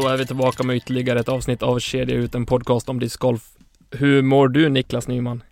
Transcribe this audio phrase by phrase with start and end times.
[0.00, 3.50] Då är vi tillbaka med ytterligare ett avsnitt av Kedja ut, en podcast om discgolf.
[3.90, 5.42] Hur mår du Niklas Nyman?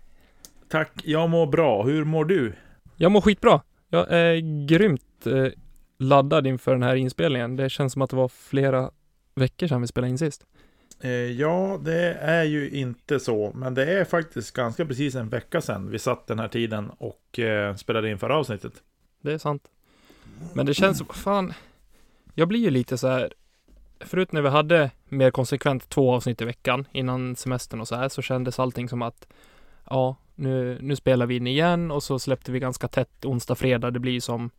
[0.69, 1.83] Tack, jag mår bra.
[1.83, 2.53] Hur mår du?
[2.95, 3.61] Jag mår skitbra.
[3.89, 5.47] Jag är grymt eh,
[5.99, 7.55] laddad inför den här inspelningen.
[7.55, 8.91] Det känns som att det var flera
[9.35, 10.45] veckor sedan vi spelade in sist.
[11.01, 15.61] Eh, ja, det är ju inte så, men det är faktiskt ganska precis en vecka
[15.61, 18.73] sedan vi satt den här tiden och eh, spelade in förra avsnittet.
[19.21, 19.63] Det är sant.
[20.53, 21.53] Men det känns som, fan,
[22.33, 23.33] jag blir ju lite så här,
[23.99, 28.09] förut när vi hade mer konsekvent två avsnitt i veckan innan semestern och så här
[28.09, 29.27] så kändes allting som att
[29.89, 33.91] ja, nu, nu spelar vi in igen och så släppte vi ganska tätt onsdag, fredag.
[33.91, 34.49] Det blir som,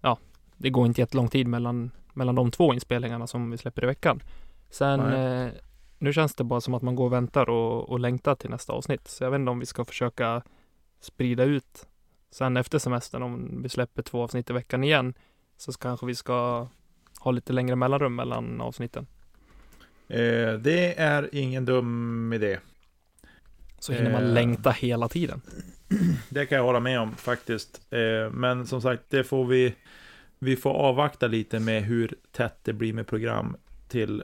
[0.00, 0.18] ja,
[0.56, 4.22] det går inte jättelång tid mellan, mellan de två inspelningarna som vi släpper i veckan.
[4.70, 5.50] Sen, eh,
[5.98, 8.72] nu känns det bara som att man går och väntar och, och längtar till nästa
[8.72, 9.08] avsnitt.
[9.08, 10.42] Så jag vet inte om vi ska försöka
[11.00, 11.86] sprida ut
[12.30, 15.14] sen efter semestern, om vi släpper två avsnitt i veckan igen,
[15.56, 16.68] så kanske vi ska
[17.22, 19.06] ha lite längre mellanrum mellan avsnitten.
[20.08, 22.58] Eh, det är ingen dum idé.
[23.78, 24.32] Så hinner man Eh.
[24.32, 25.40] längta hela tiden.
[26.28, 27.80] Det kan jag hålla med om faktiskt.
[27.92, 29.74] Eh, men som sagt, det får vi,
[30.38, 33.56] vi får avvakta lite med hur tätt det blir med program
[33.88, 34.22] till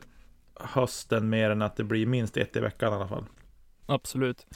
[0.61, 3.25] hösten mer än att det blir minst ett i veckan i alla fall.
[3.87, 4.47] Absolut.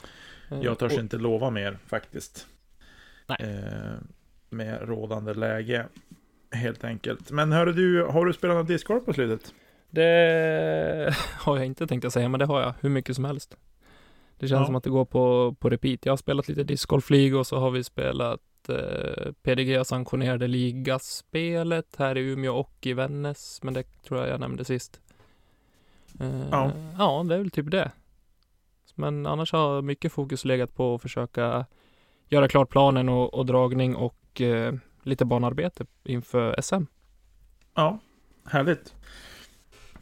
[0.51, 2.47] Eh, Jag törs och- inte lova mer faktiskt.
[3.27, 3.37] Nej.
[3.39, 3.93] Eh,
[4.49, 5.85] med rådande läge.
[6.53, 7.31] Helt enkelt.
[7.31, 9.53] Men hörru du, har du spelat något discgolf på slutet?
[9.89, 13.57] Det har jag inte tänkt att säga, men det har jag hur mycket som helst.
[14.39, 14.65] Det känns Ja.
[14.65, 16.05] som att det går på, på repeat.
[16.05, 21.95] Jag har spelat lite discgolf League och så har vi spelat eh, PDG sanktionerade ligaspelet
[21.97, 24.99] här i Umeå och i Vännäs, men det tror jag jag nämnde sist.
[26.19, 26.71] Eh, Ja.
[26.97, 27.91] ja, det är väl typ det.
[28.95, 31.65] Men annars har mycket fokus legat på att försöka
[32.29, 36.83] göra klart planen och, och dragning och eh, lite banarbete inför SM.
[37.75, 37.99] Ja,
[38.45, 38.93] härligt.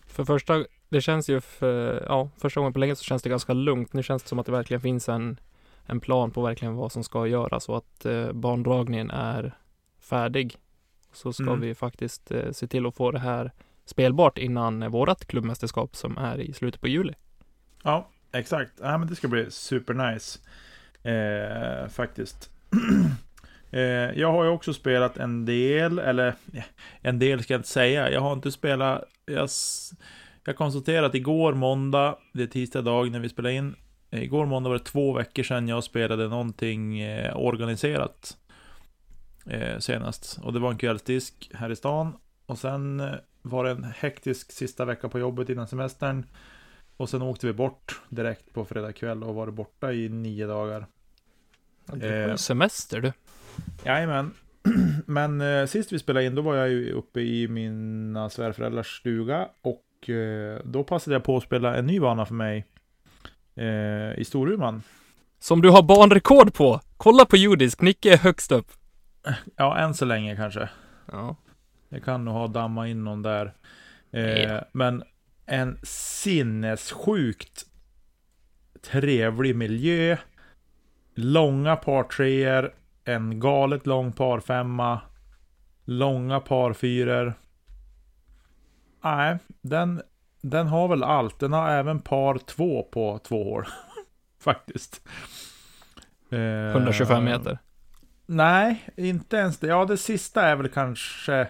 [0.07, 3.53] För första, det känns ju för, ja, första gången på länge så känns det ganska
[3.53, 3.93] lugnt.
[3.93, 5.39] Nu känns det som att det verkligen finns en,
[5.85, 9.57] en plan på verkligen vad som ska göras och att eh, bandragningen är
[9.99, 10.57] färdig.
[11.13, 11.59] Så ska Mm.
[11.61, 13.51] vi faktiskt eh, se till att få det här
[13.85, 17.13] spelbart innan eh, vårat klubbmästerskap som är i slutet på juli.
[17.83, 18.71] Ja, exakt.
[18.81, 20.39] Ja, men det ska bli supernice.
[21.03, 22.49] Eh, faktiskt.
[23.71, 23.81] eh,
[24.19, 26.35] jag har ju också spelat en del, eller
[27.01, 28.11] en del ska jag inte säga.
[28.11, 29.49] Jag har inte spelat, jag,
[30.45, 33.75] jag konstaterade att igår måndag, det är tisdag dag när vi spelar in.
[34.11, 38.37] Igår måndag var det två veckor sedan jag spelade någonting eh, organiserat.
[39.45, 40.39] Eh, senast.
[40.43, 42.13] Och det var en kvällsdisk här i stan.
[42.45, 43.03] Och sen
[43.41, 46.25] var det en hektisk sista vecka på jobbet innan semestern.
[46.97, 50.85] Och sen åkte vi bort direkt på fredag kväll och var borta i nio dagar.
[51.85, 52.35] Du Eh.
[52.35, 53.13] semester du.
[53.83, 54.31] Jajamän.
[55.05, 59.47] Men eh, sist vi spelade in då var jag ju uppe i mina svärföräldrars stuga
[59.61, 62.65] och eh, då passade jag på att spela en ny bana för mig
[63.55, 64.83] eh, i Storuman.
[65.39, 66.81] Som du har banrekord på!
[66.97, 68.67] Kolla på judisk, Nicke är högst upp.
[69.55, 70.69] Ja, än så länge kanske.
[71.11, 71.35] Ja.
[71.89, 73.53] Jag kan nog ha damma in någon där.
[74.11, 75.03] Eh, men
[75.45, 77.65] en sinnessjukt
[78.91, 80.17] trevlig miljö.
[81.15, 82.73] Långa par treor,
[83.05, 84.99] en galet lång par femma,
[85.85, 87.33] långa par fyror.
[89.03, 90.01] Nej, den,
[90.41, 91.39] den har väl allt.
[91.39, 93.65] Den har även par två på två hål.
[94.39, 95.01] Faktiskt.
[96.29, 97.57] Eh, 125 meter.
[98.25, 99.67] Nej, inte ens det.
[99.67, 101.47] Ja, det sista är väl kanske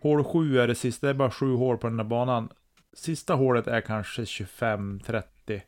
[0.00, 1.06] hål 7 är det sista.
[1.06, 2.48] Det är bara sju hål på den där banan.
[2.96, 5.60] Sista hålet är kanske 25-30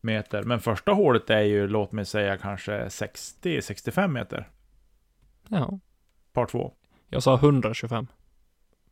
[0.00, 0.42] meter.
[0.42, 4.48] Men första hålet är ju, låt mig säga, kanske 60-65 meter.
[5.52, 5.78] Ja.
[6.32, 6.72] Par två.
[7.08, 8.06] Jag sa 125.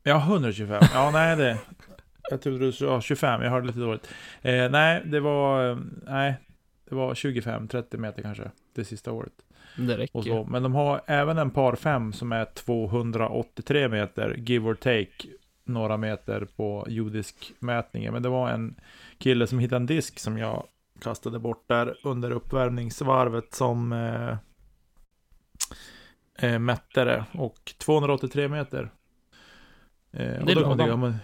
[0.03, 0.82] Ja, 125.
[0.94, 1.58] Ja, nej det...
[2.31, 4.08] Jag trodde du sa 25, jag hörde lite dåligt.
[4.43, 5.70] Eh, nej, det var...
[5.70, 6.35] eh, Nej,
[6.88, 8.50] det var 25-30 meter kanske.
[8.75, 9.32] Det sista året.
[9.76, 10.17] Det räcker.
[10.19, 10.44] Och så.
[10.44, 15.29] Men de har även en par 5 som är 283 meter, give or take,
[15.64, 18.12] några meter på judisk mätningen.
[18.12, 18.75] Men det var en
[19.19, 20.64] kille som hittade en disk som jag
[21.02, 24.37] kastade bort där under uppvärmningsvarvet som eh,
[26.40, 27.25] eh, mätte det.
[27.32, 28.90] Och 283 meter.
[30.12, 31.14] Eh, och då kan man tycka, men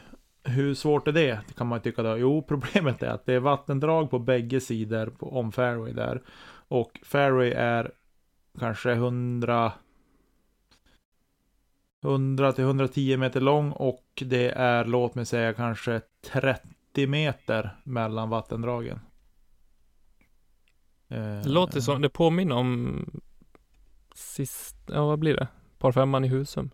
[0.44, 1.40] hur svårt är det?
[1.48, 2.16] Det kan man tycka då.
[2.18, 6.22] Jo, problemet är att det är vattendrag på bägge sidor på, om fairway där.
[6.68, 7.90] Och fairway är
[8.58, 9.72] kanske 100
[12.04, 16.00] 100 till 110 meter lång och det är, låt mig säga, kanske
[16.32, 19.00] 30 meter mellan vattendragen.
[21.08, 23.04] Eh, Det låter som, det påminner om
[24.16, 25.48] sist, ja vad blir det?
[25.78, 26.70] Par femman i Husum.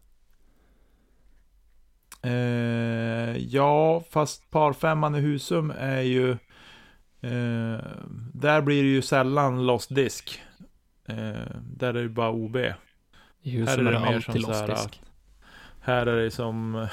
[2.23, 6.31] Eh, ja, fast parfemman i Husum är ju...
[7.21, 7.81] Eh,
[8.35, 10.43] där blir det ju sällan lost disk.
[11.09, 12.57] Eh, där är det bara OB.
[13.43, 15.03] I husen är det mer alltid som så här, lossdisk.
[15.81, 16.87] Här är det som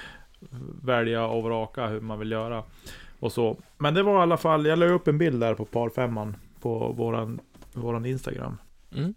[0.82, 2.64] välja och vraka hur man vill göra.
[3.20, 3.56] Och så.
[3.78, 6.92] Men det var i alla fall, jag la upp en bild där på parfemman på
[6.92, 7.40] våran,
[7.72, 8.58] våran Instagram.
[8.92, 9.14] Mm.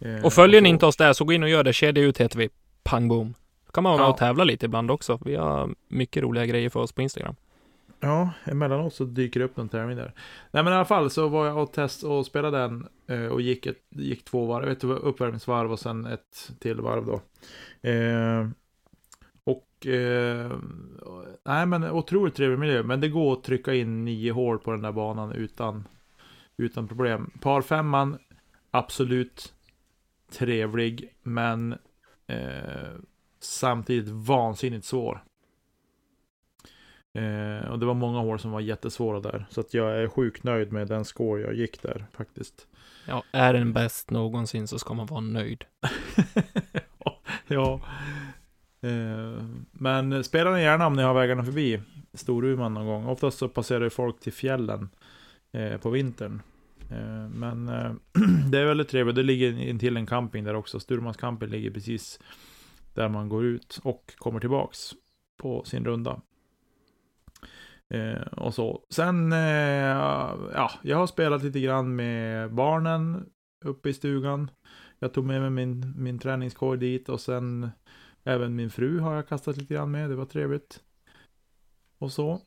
[0.00, 1.72] Eh, Och följer ni inte oss där så gå in och gör det.
[1.72, 2.48] Kedja ut heter vi.
[2.82, 3.34] Pang boom.
[3.66, 4.12] Då kan man vara med Ja.
[4.12, 5.18] och tävla lite ibland också.
[5.24, 7.34] Vi har mycket roliga grejer för oss på Instagram.
[8.00, 10.12] Ja, emellanåt så dyker det upp någon tävling där.
[10.50, 13.40] Nej men i alla fall så var jag och test och spelade den eh, och
[13.40, 17.20] gick, ett, gick två varv, ett uppvärmningsvarv och sen ett till varv då.
[17.88, 18.48] Eh,
[19.44, 20.50] och, eh,
[21.44, 24.82] nej men otroligt trevlig miljö, men det går att trycka in nio hål på den
[24.82, 25.84] där banan utan,
[26.56, 27.30] utan problem.
[27.40, 28.18] Par femman,
[28.70, 29.52] absolut
[30.30, 31.72] trevlig, men
[32.26, 32.90] eh,
[33.40, 35.24] samtidigt vansinnigt svår.
[37.14, 39.46] Eh, och det var många hål som var jättesvåra där.
[39.50, 42.66] Så att jag är sjukt nöjd med den score jag gick där faktiskt.
[43.06, 45.64] Ja, är den bäst någonsin så ska man vara nöjd.
[47.46, 47.80] ja.
[48.82, 51.80] Eh, men spela den gärna om ni har vägarna förbi
[52.14, 53.06] Storuman någon gång.
[53.06, 54.88] Oftast så passerar ju folk till fjällen
[55.52, 56.42] eh, på vintern.
[56.90, 57.92] Eh, men eh,
[58.50, 59.16] det är väldigt trevligt.
[59.16, 60.80] Det ligger intill en camping där också.
[60.80, 62.20] Sturmans camping ligger precis
[62.94, 64.92] där man går ut och kommer tillbaks
[65.36, 66.20] på sin runda.
[67.88, 68.84] Eh, och så.
[68.90, 69.38] Sen, eh,
[70.54, 73.26] ja, jag har spelat lite grann med barnen
[73.64, 74.50] uppe i stugan.
[74.98, 77.70] Jag tog med mig min, min träningskorg dit och sen
[78.24, 80.10] även min fru har jag kastat lite grann med.
[80.10, 80.80] Det var trevligt.
[81.98, 82.40] Och så.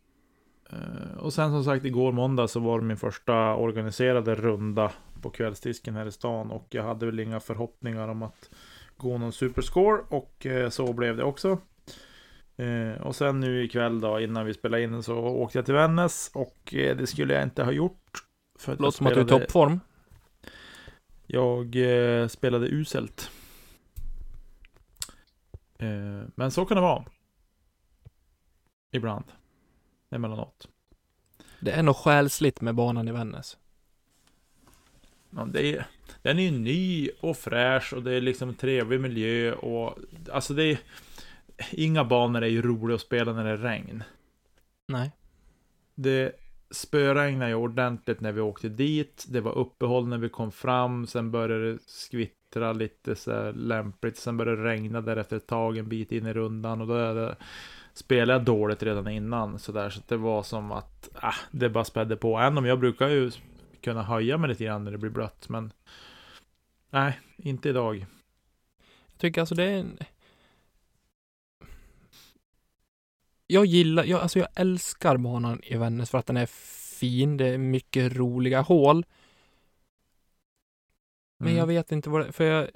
[0.73, 4.91] Eh, och sen som sagt igår måndag så var det min första organiserade runda
[5.21, 8.49] på kvällsdisken här i stan och jag hade väl inga förhoppningar om att
[8.97, 11.57] gå någon superscore och eh, så blev det också.
[12.57, 16.31] Eh, och sen nu ikväll då innan vi spelade in så åkte jag till Vännäs
[16.33, 18.11] och det skulle jag inte ha gjort.
[18.59, 19.79] För att Låter som att du är i toppform.
[21.27, 21.75] jag
[22.31, 23.31] spelade uselt.
[26.35, 27.05] Men så kan det vara.
[28.91, 29.25] Ibland.
[30.13, 30.67] Emellanåt.
[31.59, 33.57] Det är nog själsligt med banan i Vännäs.
[35.29, 35.85] Ja, det är,
[36.21, 39.97] den är ju ny och fräsch och det är liksom en trevlig miljö och
[40.31, 40.79] alltså det är
[41.71, 44.03] Inga banor är ju roliga att spela när det är regn.
[44.87, 45.11] Nej.
[45.95, 46.31] Det
[46.71, 49.25] spöregnade ju ordentligt när vi åkte dit.
[49.29, 51.07] Det var uppehåll när vi kom fram.
[51.07, 54.17] Sen började det skvittra lite så här lämpligt.
[54.17, 56.81] Sen började det regna där efter ett tag en bit in i rundan.
[56.81, 57.35] Och då är det,
[57.93, 59.59] spelade jag dåligt redan innan.
[59.59, 62.39] Så, där, så det var som att ah, det bara spädde på.
[62.39, 63.31] Även om jag brukar ju
[63.81, 65.49] kunna höja mig lite grann när det blir blött.
[65.49, 65.73] Men
[66.89, 68.05] nej, inte idag.
[69.11, 69.97] Jag tycker alltså det är en...
[73.47, 76.45] Jag gillar, jag, alltså jag älskar banan i Vännäs för att den är
[76.99, 77.37] fin.
[77.37, 79.05] Det är mycket roliga hål.
[81.37, 81.59] Men Mm.
[81.59, 82.69] jag vet inte vad det för jag,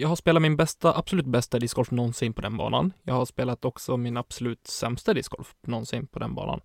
[0.00, 2.92] jag har spelat min bästa, absolut bästa discgolf någonsin på den banan.
[3.02, 6.60] Jag har spelat också min absolut sämsta discgolf någonsin på den banan.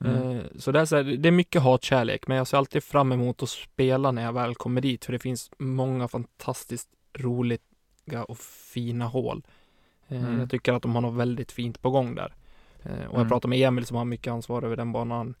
[0.00, 0.30] Mm.
[0.38, 3.12] Eh, Så det är, så här, det är mycket hatkärlek, men jag ser alltid fram
[3.12, 6.88] emot att spela när jag väl kommer dit, för det finns många fantastiskt
[7.18, 8.38] roliga och
[8.72, 9.42] fina hål.
[10.08, 10.40] Eh, Mm.
[10.40, 12.34] Jag tycker att de har något väldigt fint på gång där.
[12.82, 13.28] Eh, Och jag Mm.
[13.28, 15.34] pratade med Emil som har mycket ansvar över den banan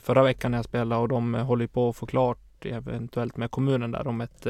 [0.00, 3.90] förra veckan när jag spelade och de håller på att få klart eventuellt med kommunen
[3.90, 4.46] där om ett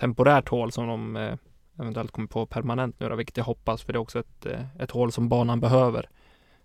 [0.00, 1.36] temporärt hål som de eh,
[1.80, 4.76] eventuellt kommer på permanent nu då, vilket jag hoppas för det är också ett, eh,
[4.78, 6.08] ett hål som banan behöver.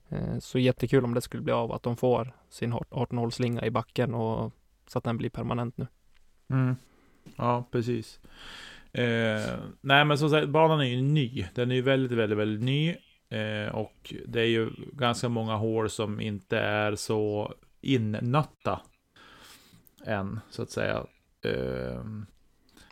[0.10, 3.72] Eh, Så jättekul om det skulle bli av att de får sin 18 slinga i
[3.72, 4.52] backen och
[4.88, 5.88] så att den blir permanent nu.
[6.50, 6.76] Mm.
[7.36, 8.20] Ja, precis.
[8.92, 11.46] Eh, nej, men som sagt, banan är ju ny.
[11.56, 12.90] Den är ju väldigt, väldigt, väldigt ny.
[13.30, 18.82] Eh, och det är ju ganska många hål som inte är så innötta
[20.06, 21.06] än, så att säga.
[21.42, 22.04] Eh,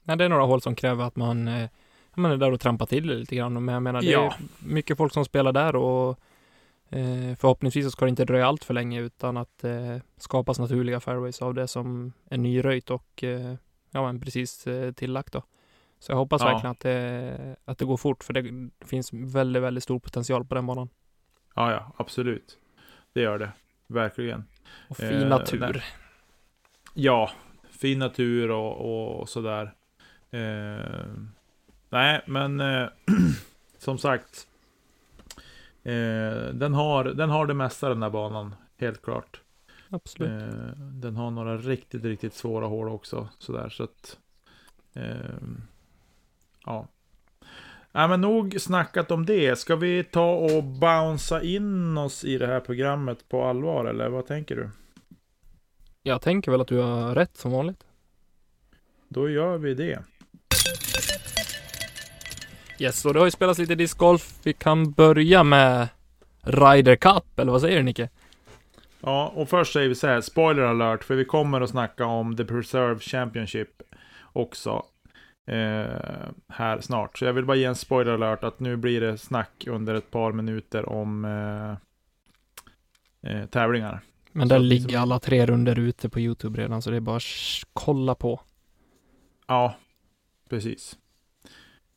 [0.03, 1.69] Nej, det är några hål som kräver att man, eh,
[2.13, 3.65] man är där och trampar till lite grann.
[3.65, 4.23] Men jag menar, det Ja.
[4.25, 4.33] är
[4.67, 6.19] mycket folk som spelar där och
[6.89, 10.99] eh, förhoppningsvis så ska det inte dröja allt för länge utan att eh, skapas naturliga
[10.99, 13.53] fairways av det som är nyröjt och eh,
[13.91, 15.43] ja, men precis eh, tillagt då.
[15.99, 16.47] Så jag hoppas Ja.
[16.47, 20.55] verkligen att det, att det går fort för det finns väldigt, väldigt stor potential på
[20.55, 20.89] den banan.
[21.55, 22.57] ja, ja, absolut.
[23.13, 23.51] Det gör det.
[23.87, 24.43] Verkligen.
[24.89, 25.59] Och fin Eh, natur.
[25.59, 25.83] nej.
[26.93, 27.31] Ja,
[27.69, 29.73] fin natur och, och sådär.
[30.33, 31.05] Eh,
[31.89, 32.87] nej, men eh,
[33.77, 34.47] som sagt.
[35.83, 39.41] Eh, den, har, den har det mesta den där banan, helt klart.
[39.89, 40.43] Absolut.
[40.43, 43.29] Eh, den har några riktigt, riktigt svåra hål också.
[43.39, 44.17] Sådär, så att...
[44.93, 45.37] Eh,
[46.65, 46.87] ja.
[47.91, 49.59] Ja, men nog snackat om det.
[49.59, 54.25] Ska vi ta och bouncea in oss i det här programmet på allvar, eller vad
[54.25, 54.69] tänker du?
[56.03, 57.85] Jag tänker väl att du har rätt som vanligt.
[59.07, 60.03] Då gör vi det.
[62.79, 64.33] Yes, och det har ju spelats lite discgolf.
[64.43, 65.87] Vi kan börja med
[66.41, 68.09] Ryder Cup, eller vad säger du Nicke?
[69.01, 72.37] Ja, och först säger vi så här, spoiler alert, för vi kommer att snacka om
[72.37, 73.69] The Preserve Championship
[74.33, 74.85] också
[75.47, 75.85] eh,
[76.47, 77.17] här snart.
[77.17, 80.11] Så jag vill bara ge en spoiler alert att nu blir det snack under ett
[80.11, 81.71] par minuter om eh,
[83.31, 84.01] eh, tävlingar.
[84.31, 87.23] Men där ligger alla tre runder ute på Youtube redan, så det är bara att
[87.73, 88.41] kolla på.
[89.47, 89.75] Ja,
[90.49, 90.97] precis.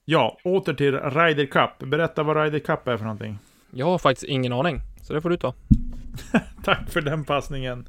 [0.08, 1.88] Ja, åter till Ryder Cup.
[1.88, 3.38] Berätta vad Ryder Cup är för någonting.
[3.70, 5.54] Jag har faktiskt ingen aning, så det får du ta.
[6.64, 7.88] Tack för den passningen.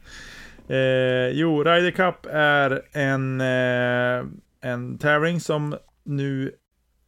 [0.68, 4.26] Eh, jo, Ryder Cup är en, eh,
[4.62, 6.56] en tävling som nu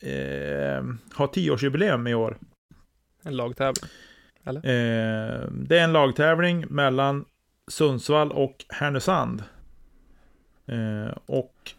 [0.01, 2.37] eh, har tioårsjubileum i år.
[3.23, 3.89] En lagtävling.
[4.43, 4.59] Eller?
[4.59, 7.25] Eh, det är en lagtävling mellan
[7.67, 9.43] Sundsvall och Härnösand.
[10.67, 11.73] Eh, och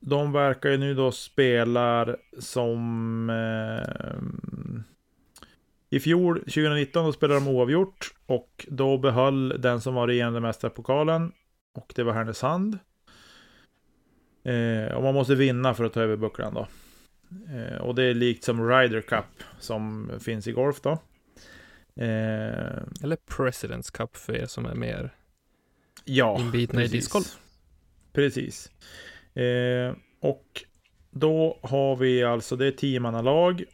[0.00, 3.30] de verkar ju nu då spela som...
[3.30, 4.78] Eh,
[5.90, 8.14] I fjol, 2019, då spelade de oavgjort.
[8.26, 11.32] Och då behöll den som var regerande mästarpokalen.
[11.74, 12.78] Och det var Härnösand.
[14.44, 16.68] Eh, och man måste vinna för att ta över bucklan då.
[17.54, 20.90] Eh, och det är likt som Ryder Cup som finns i golf då.
[21.96, 25.14] Eh, Eller Presidents Cup för er som är mer
[26.04, 26.92] ja, inbitna i precis.
[26.92, 27.38] discgolf.
[28.12, 28.70] Precis.
[29.38, 30.64] Eh, och
[31.10, 33.64] då har vi alltså, det är tiomannalag.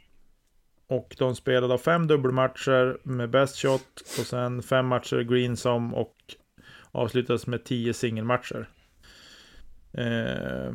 [0.87, 4.01] Och de spelar då fem dubbelmatcher med best shot.
[4.01, 6.17] Och sen fem matcher greensom och
[6.91, 8.69] avslutas med tio singelmatcher.
[9.93, 10.73] Eh,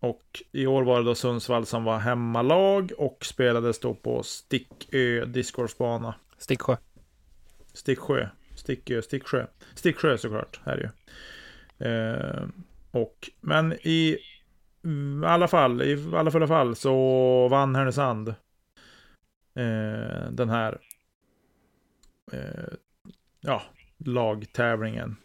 [0.00, 5.24] och i år var det då Sundsvall som var hemmalag och spelades då på Stickö
[5.24, 6.14] discgolfbana.
[6.38, 6.76] Sticksjö.
[7.72, 8.28] Sticksjö.
[8.54, 9.46] Stickö, Sticksjö.
[9.74, 10.88] Sticksjö såklart, här är ju.
[11.86, 12.48] Eh,
[12.90, 14.18] och, men i
[14.84, 18.28] mm, alla fall, i alla fulla fall så vann Härnösand
[19.54, 20.78] eh, den här
[22.32, 22.74] eh,
[23.40, 23.62] ja,
[23.98, 25.16] lagtävlingen.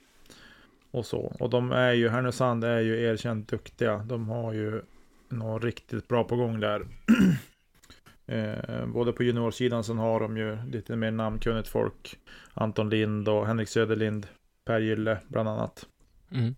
[0.91, 1.35] Och så.
[1.39, 3.97] Och de är ju, Härnösand är ju erkänt duktiga.
[3.97, 4.81] De har ju
[5.29, 6.87] något riktigt bra på gång där.
[8.25, 12.19] eh, både på juniorsidan så har de ju lite mer namnkunnigt folk.
[12.53, 14.27] Anton Lind och Henrik Söderlind.
[14.65, 15.85] Per Gylle bland annat.
[16.31, 16.55] Mm.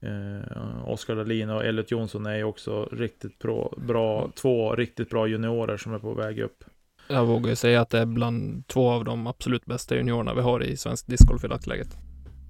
[0.00, 5.26] Eh, Oskar Dahlin och Elliot Jonsson är ju också riktigt bra, bra, två riktigt bra
[5.26, 6.64] juniorer som är på väg upp.
[7.08, 10.40] Jag vågar ju säga att det är bland två av de absolut bästa juniorerna vi
[10.40, 11.96] har i svensk discgolf i dagsläget.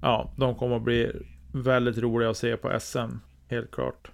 [0.01, 1.11] Ja, de kommer att bli
[1.53, 4.11] väldigt roliga att se på SM, helt klart.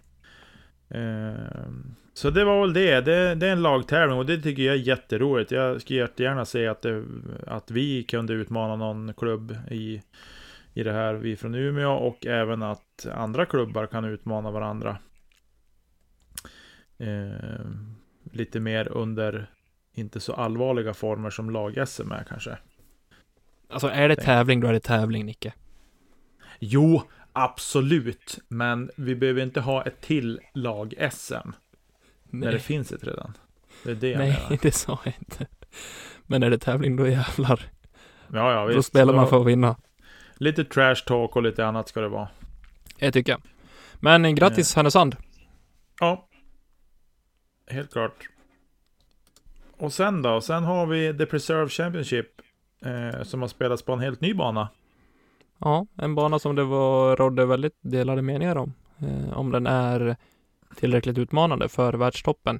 [0.89, 1.69] Eh,
[2.13, 3.01] så det var väl det.
[3.01, 3.35] det.
[3.35, 5.51] Det är en lagtävling och det tycker jag är jätteroligt.
[5.51, 7.03] Jag skulle jättegärna se att, det,
[7.47, 10.01] att vi kunde utmana någon klubb i,
[10.75, 14.97] i det här, vi från Umeå, och även att andra klubbar kan utmana varandra.
[16.97, 17.65] Eh,
[18.31, 19.49] lite mer under
[19.93, 22.57] inte så allvarliga former som lag-SM är kanske.
[23.69, 25.53] Alltså är det tävling, då är det tävling, Nicke.
[26.59, 27.01] Jo,
[27.33, 28.39] absolut.
[28.47, 31.51] Men vi behöver inte ha ett till lag-SM.
[32.23, 33.37] När det finns ett redan.
[33.83, 34.59] Det är det jag nej menar.
[34.61, 35.47] det sa jag inte.
[36.23, 37.61] Men är det tävling, då jävlar.
[38.33, 38.87] Ja, ja, då visst.
[38.87, 39.75] spelar man för att vinna.
[40.37, 42.27] Lite trash talk och lite annat ska det vara.
[42.99, 43.41] Det tycker jag.
[43.99, 45.15] Men eh, grattis Härnösand.
[45.99, 46.27] Ja.
[47.67, 48.29] Helt klart.
[49.77, 50.41] Och sen då?
[50.41, 52.27] Sen har vi The Preserve Championship.
[52.85, 54.69] Eh, som har spelats på en helt ny bana.
[55.57, 58.73] Ja, en bana som det var, rådde väldigt delade meningar om.
[58.99, 60.15] Eh, om den är
[60.75, 62.59] tillräckligt utmanande för världstoppen.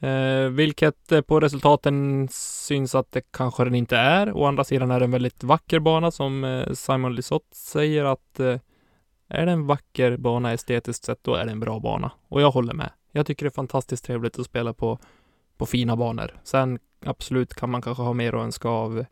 [0.00, 4.36] Eh, vilket eh, på resultaten syns att det kanske den inte är.
[4.36, 8.40] Å andra sidan är det en väldigt vacker bana som eh, Simon Lisotte säger att
[8.40, 8.58] eh,
[9.28, 12.10] är det en vacker bana estetiskt sett, då är det en bra bana.
[12.28, 12.90] Och jag håller med.
[13.12, 14.98] Jag tycker det är fantastiskt trevligt att spela på,
[15.56, 16.30] på fina banor.
[16.44, 19.04] Sen absolut kan man kanske ha mer att önska av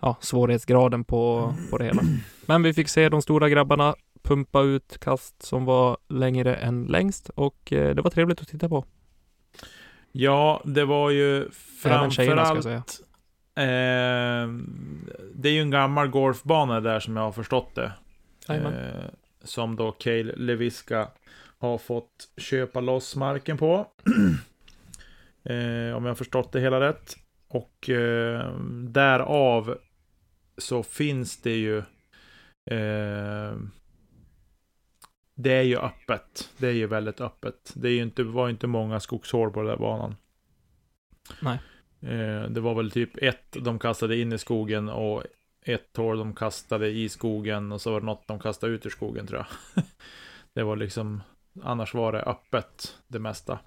[0.00, 2.02] ja, svårighetsgraden på, på det hela.
[2.46, 7.28] Men vi fick se de stora grabbarna pumpa ut kast som var längre än längst
[7.28, 8.84] och eh, det var trevligt att titta på.
[10.12, 11.48] Ja, det var ju
[11.80, 12.10] tjejerna
[12.44, 13.00] framförallt...
[13.56, 14.48] Eh,
[15.34, 17.92] det är ju en gammal golfbana där som jag har förstått det.
[18.48, 19.10] Eh,
[19.44, 21.08] som då Cale Leviska
[21.58, 23.74] har fått köpa loss marken på.
[25.44, 27.16] eh, om jag har förstått det hela rätt.
[27.48, 28.54] Och eh,
[28.88, 29.78] därav
[30.58, 31.78] så finns det ju
[32.70, 33.56] eh,
[35.42, 36.50] det är ju öppet.
[36.56, 37.72] Det är ju väldigt öppet.
[37.74, 40.16] Det är ju inte, var ju inte många skogshål på den där banan.
[41.40, 41.58] Nej.
[42.00, 45.22] Eh, det var väl typ ett de kastade in i skogen och
[45.62, 48.90] ett hål de kastade i skogen och så var det något de kastade ut ur
[48.90, 49.84] skogen tror jag.
[50.52, 51.22] det var liksom,
[51.62, 53.58] annars var det öppet det mesta.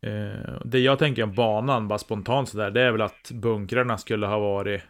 [0.00, 4.26] Eh, det jag tänker om banan, bara spontant sådär, det är väl att bunkrarna skulle
[4.26, 4.82] ha varit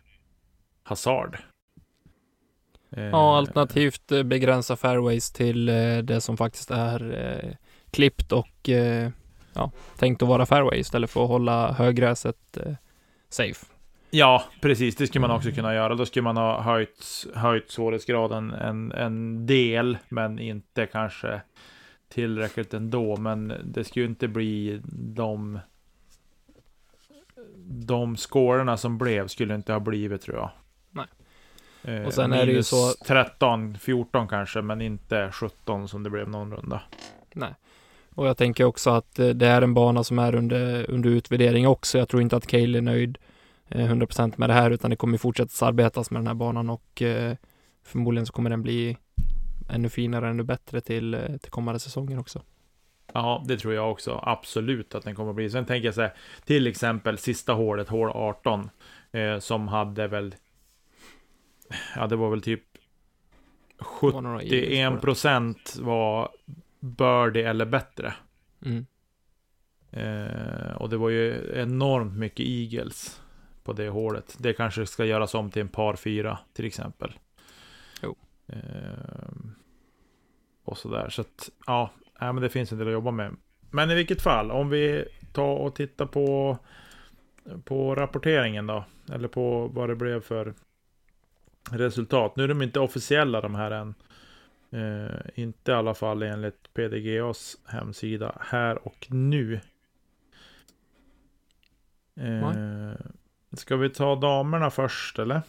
[0.82, 1.38] hasard.
[2.90, 7.56] Eh, ja, alternativt eh, begränsa fairways till eh, det som faktiskt är
[7.90, 8.68] klippt och
[9.54, 12.72] ja, tänkt att vara fairway istället för att hålla högräset eh,
[13.28, 13.66] safe.
[14.10, 14.96] Ja, precis.
[14.96, 15.94] Det skulle man också kunna göra.
[15.94, 21.40] Då skulle man ha höjt, höjt svårighetsgraden en, en del, men inte kanske
[22.08, 23.16] tillräckligt ändå.
[23.16, 24.80] Men det skulle ju inte bli
[25.14, 25.60] de
[27.66, 30.50] de scorerna som blev skulle inte ha blivit tror jag.
[31.84, 36.10] Eh, och sen är det ju så 13, 14 kanske, men inte 17 som det
[36.10, 36.82] blev någon runda.
[37.32, 37.54] Nej.
[38.14, 41.68] Och jag tänker också att eh, det är en bana som är under, under utvärdering
[41.68, 41.98] också.
[41.98, 43.18] Jag tror inte att Cale är nöjd
[43.68, 47.02] 100% eh, med det här, utan det kommer fortsätta arbetas med den här banan och
[47.02, 47.36] eh,
[47.84, 48.96] förmodligen så kommer den bli
[49.70, 52.42] ännu finare, ännu bättre till, till kommande säsonger också.
[53.12, 54.20] Ja, det tror jag också.
[54.22, 55.50] Absolut att den kommer att bli.
[55.50, 58.70] Sen tänker jag så här, till exempel sista hålet, hål 18,
[59.12, 60.34] eh, som hade väl,
[61.96, 62.62] ja det var väl typ
[63.78, 66.28] 71 procent var
[66.80, 68.14] birdie eller bättre.
[68.64, 68.86] Mm.
[69.90, 73.20] Eh, och det var ju enormt mycket eagles
[73.64, 74.36] på det hålet.
[74.38, 77.12] Det kanske ska göras om till en par fyra till exempel.
[78.02, 78.16] Jo.
[78.46, 78.58] Eh,
[80.64, 81.08] och sådär.
[81.08, 83.36] Så att, ja, men det finns en del att jobba med.
[83.70, 86.58] Men i vilket fall, om vi tar och tittar på,
[87.64, 88.84] på rapporteringen då.
[89.12, 90.54] Eller på vad det blev för
[91.70, 92.36] resultat.
[92.36, 93.94] Nu är de inte officiella de här än.
[94.72, 99.60] Eh, inte i alla fall enligt PDGAs hemsida här och nu.
[102.16, 102.52] Eh,
[103.52, 105.42] ska vi ta damerna först eller?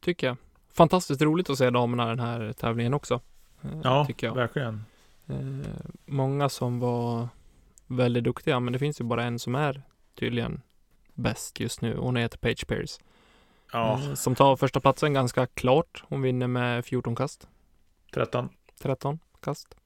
[0.00, 0.36] Tycker jag.
[0.72, 3.20] Fantastiskt roligt att se damerna den här tävlingen också.
[3.62, 4.34] Eh, ja, tycker jag.
[4.34, 4.84] verkligen.
[5.26, 5.70] Eh,
[6.06, 7.28] många som var
[7.86, 9.82] väldigt duktiga, men det finns ju bara en som är
[10.14, 10.60] tydligen
[11.14, 11.96] bäst just nu.
[11.96, 13.00] Hon heter Paige Pierce.
[13.74, 14.00] Ja.
[14.02, 16.04] Eh, som tar första platsen ganska klart.
[16.08, 17.48] Hon vinner med 14 kast.
[18.14, 18.48] 13.
[18.82, 19.76] 13 kast.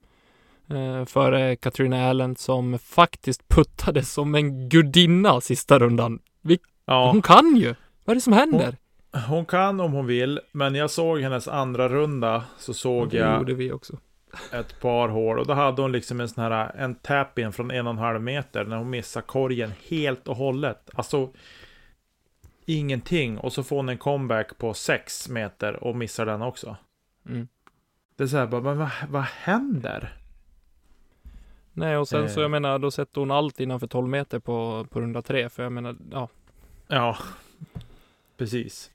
[0.69, 6.19] Eh, före Katrina Allen som faktiskt puttade som en gudinna sista rundan.
[6.41, 7.11] Vi, ja.
[7.11, 7.75] Hon kan ju!
[8.05, 8.77] Vad är det som händer?
[9.11, 13.31] Hon, hon, kan om hon vill, men jag såg hennes andra runda så såg jag...
[13.31, 13.97] Det gjorde vi också.
[14.51, 17.87] Ett par hål och då hade hon liksom en sån här en tap-in från en
[17.87, 20.89] och en halv meter när hon missar korgen helt och hållet.
[20.93, 21.29] Alltså
[22.69, 26.77] ingenting och så får hon en comeback på sex meter och missar den också.
[27.25, 27.47] Mm.
[28.15, 30.13] Det är så här, bara, men vad, vad händer?
[31.73, 32.29] Nej, och sen eh.
[32.29, 35.63] så jag menar, då sätter hon allt innanför 12 meter på, på runda tre, för
[35.63, 36.29] jag menar, ja.
[36.87, 37.17] Ja,
[38.37, 38.91] precis.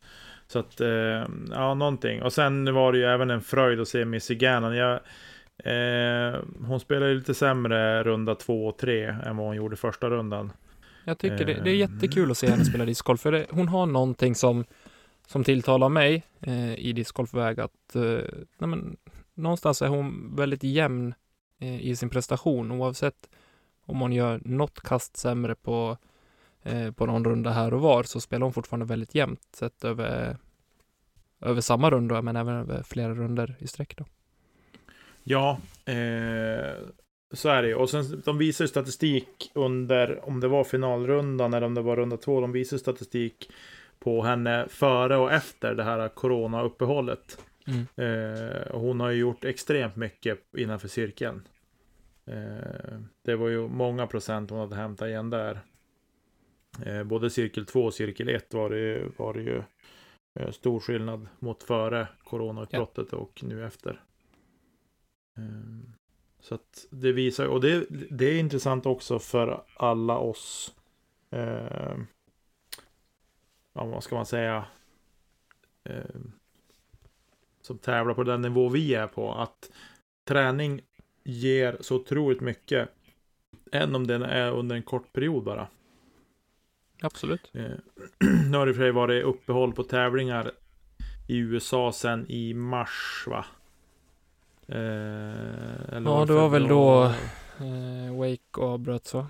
[0.47, 2.23] Så att, eh, ja, någonting.
[2.23, 4.77] Och sen var det ju även en fröjd att se Missy Gannon.
[4.77, 5.01] Jag,
[5.59, 10.53] eh, hon spelade lite sämre runda två och tre än vad hon gjorde första rundan.
[11.05, 11.79] Jag tycker det, det är eh.
[11.79, 14.65] jättekul att se henne spela discgolf, för det, hon har någonting som
[15.27, 18.03] som tilltalar mig eh, i discgolfväg att eh,
[18.59, 18.97] nej men,
[19.35, 21.15] någonstans är hon väldigt jämn
[21.59, 23.31] eh, i sin prestation oavsett
[23.81, 25.99] om hon gör något kast sämre på,
[26.63, 30.37] eh, på någon runda här och var så spelar hon fortfarande väldigt jämnt sett över,
[31.41, 34.05] över samma runda men även över flera runder i sträck då.
[35.23, 36.75] Ja, eh,
[37.37, 41.75] så är det Och sen de visar statistik under om det var finalrundan eller om
[41.75, 42.41] det var runda två.
[42.41, 43.51] De visar statistik
[43.99, 47.39] på henne före och efter det här corona-uppehållet.
[47.67, 47.87] Mm.
[47.97, 51.43] Eh, hon har ju gjort extremt mycket innanför cirkeln.
[52.27, 55.61] Eh, det var ju många procent hon hade hämtat igen där.
[56.87, 59.63] Eh, både cirkel 2 och cirkel 1 var det, var det ju
[60.41, 63.19] eh, stor skillnad mot före coronautbrottet ja.
[63.19, 64.01] och nu efter.
[66.45, 70.75] Så att det visar, och det, det är intressant också för alla oss
[71.31, 71.97] eh,
[73.73, 74.65] ja, vad ska man säga,
[75.85, 76.21] eh,
[77.61, 79.71] som tävlar på den nivå vi är på, att
[80.25, 80.81] träning
[81.23, 82.89] ger så otroligt mycket,
[83.73, 85.69] än om den är under en kort period bara.
[87.03, 87.51] Absolut.
[87.53, 87.71] Eh,
[88.51, 90.53] nu har det för sig varit uppehåll på tävlingar
[91.29, 93.45] i USA sen i mars, va?
[94.69, 97.05] Eh, ja, det var väl då
[97.61, 99.27] eh, Wake avbröts, va?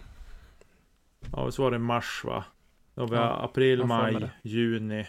[1.33, 2.45] Ja, så var det mars, va?
[2.95, 5.07] Då vi ja, april, maj, juni,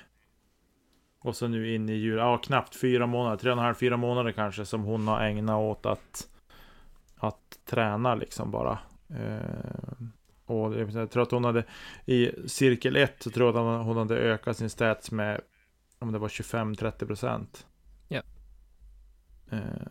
[1.19, 3.97] Och så nu in i jul, ja knappt fyra månader, tre och en halv, fyra
[3.97, 6.27] månader kanske som hon har ägnat åt att
[7.15, 8.79] Att träna liksom bara.
[9.09, 10.07] Eh,
[10.45, 11.63] Och jag tror att hon hade
[12.05, 15.41] I cirkel 1 så tror jag att hon hade ökat sin stats med
[15.99, 17.65] Om det var 25-30% procent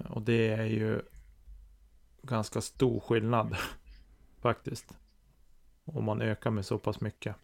[0.08, 1.00] Och det är ju
[2.22, 3.56] Ganska stor skillnad
[4.42, 4.94] Faktiskt
[5.84, 7.36] Om man ökar med så pass mycket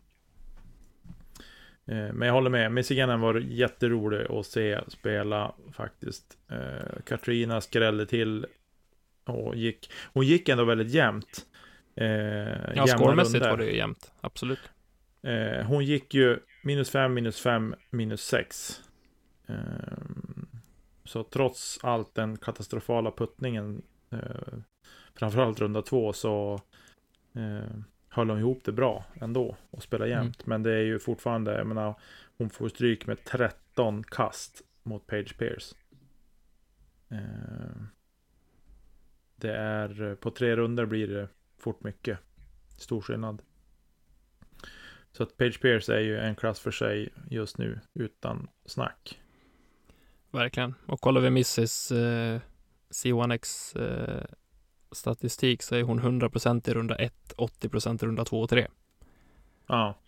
[1.91, 6.39] Eh, Men jag håller med, Michiganen var jätterolig att se spela faktiskt.
[6.51, 8.47] Eh, Katrina skrällde till
[9.25, 11.47] och gick, hon gick ändå väldigt jämnt.
[11.97, 12.87] Eh, Ja,
[13.35, 13.51] runder.
[13.51, 14.13] var det ju jämnt.
[14.21, 14.59] Absolut.
[15.23, 18.81] Eh, hon gick ju minus 5, minus 5, minus 6.
[21.11, 24.59] Så trots allt den katastrofala puttningen, eh,
[25.15, 26.61] framförallt runda två, så
[27.35, 27.71] eh,
[28.09, 30.25] höll hon ihop det bra ändå och spelade Mm.
[30.25, 30.47] jämnt.
[30.47, 31.95] Men det är ju fortfarande, jag menar,
[32.39, 35.75] hon får stryk med 13 kast mot Page Pierce.
[37.09, 37.83] Eh,
[39.37, 42.19] det är, på tre runder blir det fort mycket.
[42.77, 43.43] Stor skillnad.
[45.13, 49.21] Så att Page Pierce är ju en klass för sig just nu, utan snack.
[50.31, 50.75] Verkligen.
[50.87, 52.41] Och kollar vi Mrs eh,
[52.91, 54.25] C1X eh,
[54.93, 58.67] statistik så är hon 100% i runda 1, 80% i runda 2 och 3.
[59.67, 59.99] Ja,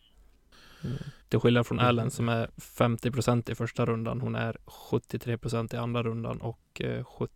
[1.29, 1.89] Till skillnad från Mm.
[1.89, 4.21] Allen som är 50% i första rundan.
[4.21, 4.57] Hon är
[4.91, 7.35] 73% i andra rundan och eh, 70,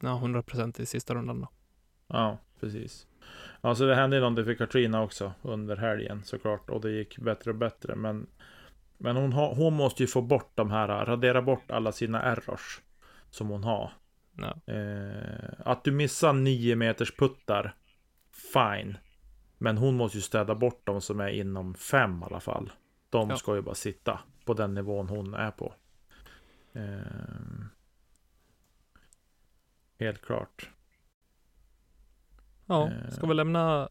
[0.00, 1.40] ja, 100% i sista rundan.
[1.40, 1.48] Då.
[2.06, 3.06] ja, precis.
[3.60, 6.70] Ja, så det hände ju någonting för Katrina också under helgen såklart.
[6.70, 7.96] Och det gick bättre och bättre.
[7.96, 8.26] Men,
[9.00, 12.80] men hon, har, hon måste ju få bort de här, radera bort alla sina errors.
[13.30, 13.92] Som hon har.
[14.36, 14.72] Ja.
[14.74, 17.74] Eh, att du missar 9 meters puttar,
[18.52, 18.96] fine.
[19.58, 22.72] Men hon måste ju städa bort de som är inom 5 i alla fall.
[23.10, 23.36] De Ja.
[23.36, 25.74] ska ju bara sitta på den nivån hon är på.
[26.72, 27.64] Eh,
[29.98, 30.70] helt klart.
[32.66, 33.10] ja, Eh.
[33.10, 33.88] ska vi lämna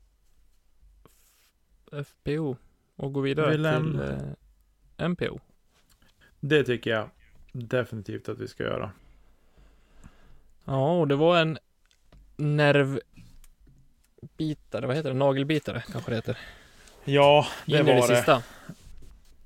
[1.91, 2.57] FPO
[2.95, 4.17] och gå vidare Vi till eh,
[4.99, 5.39] MPO?
[6.39, 7.09] Det tycker jag
[7.51, 8.91] definitivt att vi ska göra.
[10.65, 11.57] Ja, och det var en
[12.38, 13.01] nervbitare,
[14.88, 15.15] vad heter det?
[15.15, 16.38] Nagelbitare kanske det heter.
[17.05, 18.15] Ja, det In var det.
[18.15, 18.35] sista.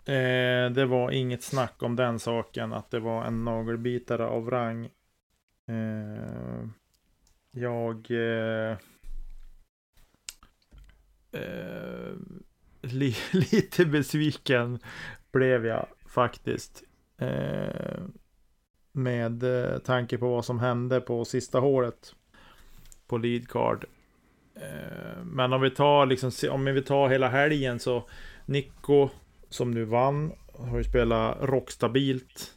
[0.06, 4.86] Eh, det var inget snack om den saken, att det var en nagelbitare av rang.
[5.68, 6.68] Eh,
[7.52, 8.12] jag...
[8.12, 8.78] Eh,
[11.32, 12.14] eh,
[12.82, 14.80] li, lite besviken
[15.34, 16.84] blev jag faktiskt.
[17.18, 18.04] Eh,
[18.92, 22.16] med eh, tanke på vad som hände på sista hålet
[23.08, 23.86] på lead card.
[24.56, 28.10] Eh, men om vi tar liksom, om vi tar hela helgen så
[28.46, 29.10] Nico
[29.50, 32.54] som nu vann har ju spelat rockstabilt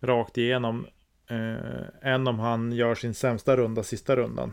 [0.00, 0.86] rakt igenom.
[1.26, 4.52] Eh, än om han gör sin sämsta runda sista rundan.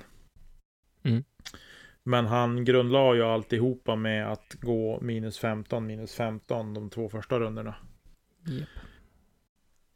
[1.04, 1.24] Mm.
[2.08, 7.40] Men han grundlade ju alltihopa med att gå minus 15, minus 15 de två första
[7.40, 7.76] rundorna.
[8.46, 8.70] Japp.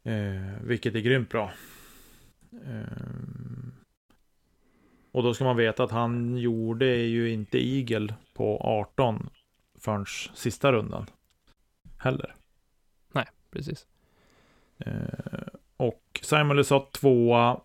[0.02, 1.52] Eh, vilket är grymt bra.
[2.52, 2.82] Eh,
[5.12, 9.30] och då ska man veta att han gjorde ju inte Eagle på 18
[9.78, 11.06] förrän sista rundan.
[11.98, 12.34] Heller.
[13.50, 13.86] Precis.
[14.78, 15.46] Eh,
[15.76, 17.60] och Simon Lesatt tvåa.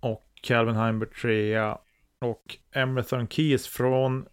[0.00, 1.78] Och Calvin Heimberg trea.
[2.20, 4.26] Och Emerson Keys från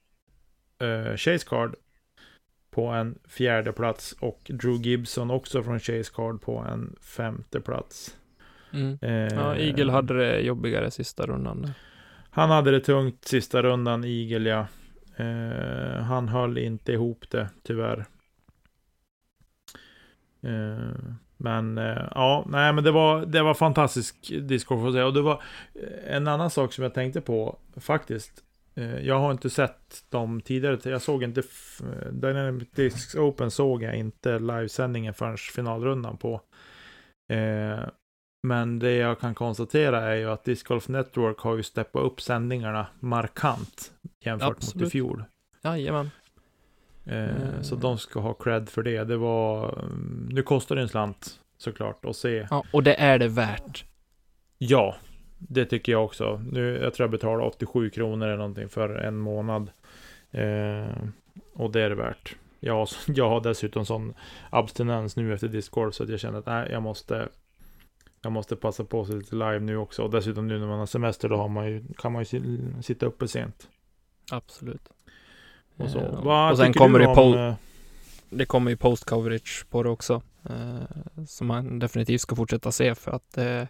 [0.80, 1.76] eh, Chase Card.
[2.72, 4.16] På en fjärde plats.
[4.20, 8.18] Och Drew Gibson också från Chase Card på en femte plats.
[8.74, 8.98] Mm.
[9.02, 11.72] Eh, Ja, Eagle hade det jobbigare sista rundan.
[12.30, 14.68] Han hade det tungt sista rundan, Eagle ja.
[15.18, 18.06] Eh, han höll inte ihop det, tyvärr.
[20.42, 25.06] Eh, men eh, ja, nej men det var, det var fantastisk discord får jag säga.
[25.06, 25.44] Och det var
[25.74, 28.44] eh, en annan sak som jag tänkte på faktiskt.
[28.76, 30.78] Eh, jag har inte sett dem tidigare.
[30.84, 31.44] Jag såg inte
[32.12, 36.42] Dynamic Discs Open såg jag inte livesändningen förrän finalrundan på.
[38.48, 42.22] Men det jag kan konstatera är ju att Disc Golf Network har ju steppat upp
[42.22, 44.88] sändningarna markant jämfört mot Absolut.
[44.88, 45.24] i fjol.
[45.62, 46.10] Jajamän.
[47.06, 47.82] Eh, Så Mm.
[47.82, 49.04] de ska ha cred för det.
[49.04, 49.80] Det var...
[49.80, 52.48] mm, Nu kostar det en slant såklart att se.
[52.50, 53.86] Ja, och det är det värt.
[54.58, 54.96] Ja,
[55.38, 56.42] det tycker jag också.
[56.52, 59.70] Nu, jag tror jag betalar 87 kronor eller någonting för en månad.
[60.32, 60.88] Eh,
[61.54, 62.36] och det är det värt.
[62.60, 64.14] Jag, jag har dessutom sån
[64.50, 67.30] abstinens nu efter Discord så att jag känner att nej, jag måste
[68.22, 70.02] jag måste passa på sig lite live nu också.
[70.04, 72.60] Och dessutom nu när man har semester då har man ju, kan man ju si-
[72.82, 73.68] sitta uppe sent.
[74.32, 74.90] Absolut.
[75.84, 76.00] Och, så.
[76.00, 77.56] Eh, och sen kommer det om, eh,
[78.30, 80.22] det kommer ju post coverage på det också.
[80.50, 83.64] Eh, som man definitivt ska fortsätta se för att eh,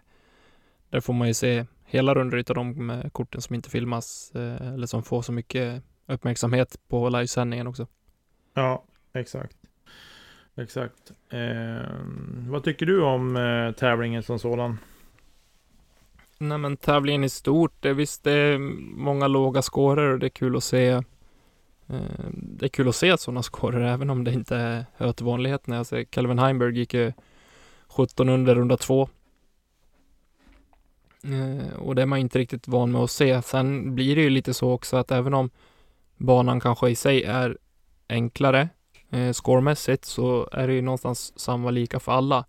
[0.90, 4.72] där får man ju se hela rundor utav de eh, korten som inte filmas eh,
[4.74, 7.86] eller som får så mycket uppmärksamhet på livesändningen också.
[8.54, 9.56] Ja, exakt.
[10.56, 11.12] Exakt.
[11.30, 11.88] Eh,
[12.48, 14.78] vad tycker du om eh, tävlingen som sådan?
[16.38, 18.58] Nej men tävlingen i stort, det är visst det är
[18.96, 21.02] många låga scorer och det är kul att se
[22.32, 25.76] det är kul att se sådana scorer även om det inte hör till vanligheterna.
[25.76, 27.12] Jag ser Calvin Heimberg gick ju
[27.88, 29.08] 17 under runda två.
[31.24, 33.42] Eh, och det är man inte riktigt van med att se.
[33.42, 35.50] Sen blir det ju lite så också att även om
[36.16, 37.58] banan kanske i sig är
[38.08, 38.68] enklare
[39.10, 42.44] eh, scoremässigt så är det ju någonstans samma lika för alla.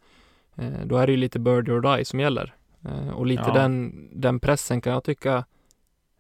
[0.56, 2.56] Eh, då är det ju lite birdie or die som gäller.
[2.86, 3.54] Eh, och lite Ja.
[3.54, 5.46] den, den pressen kan jag tycka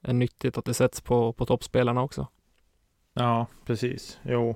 [0.02, 2.28] är nyttigt att det sätts på, på toppspelarna också.
[3.18, 4.20] Ja, precis.
[4.24, 4.56] Jo.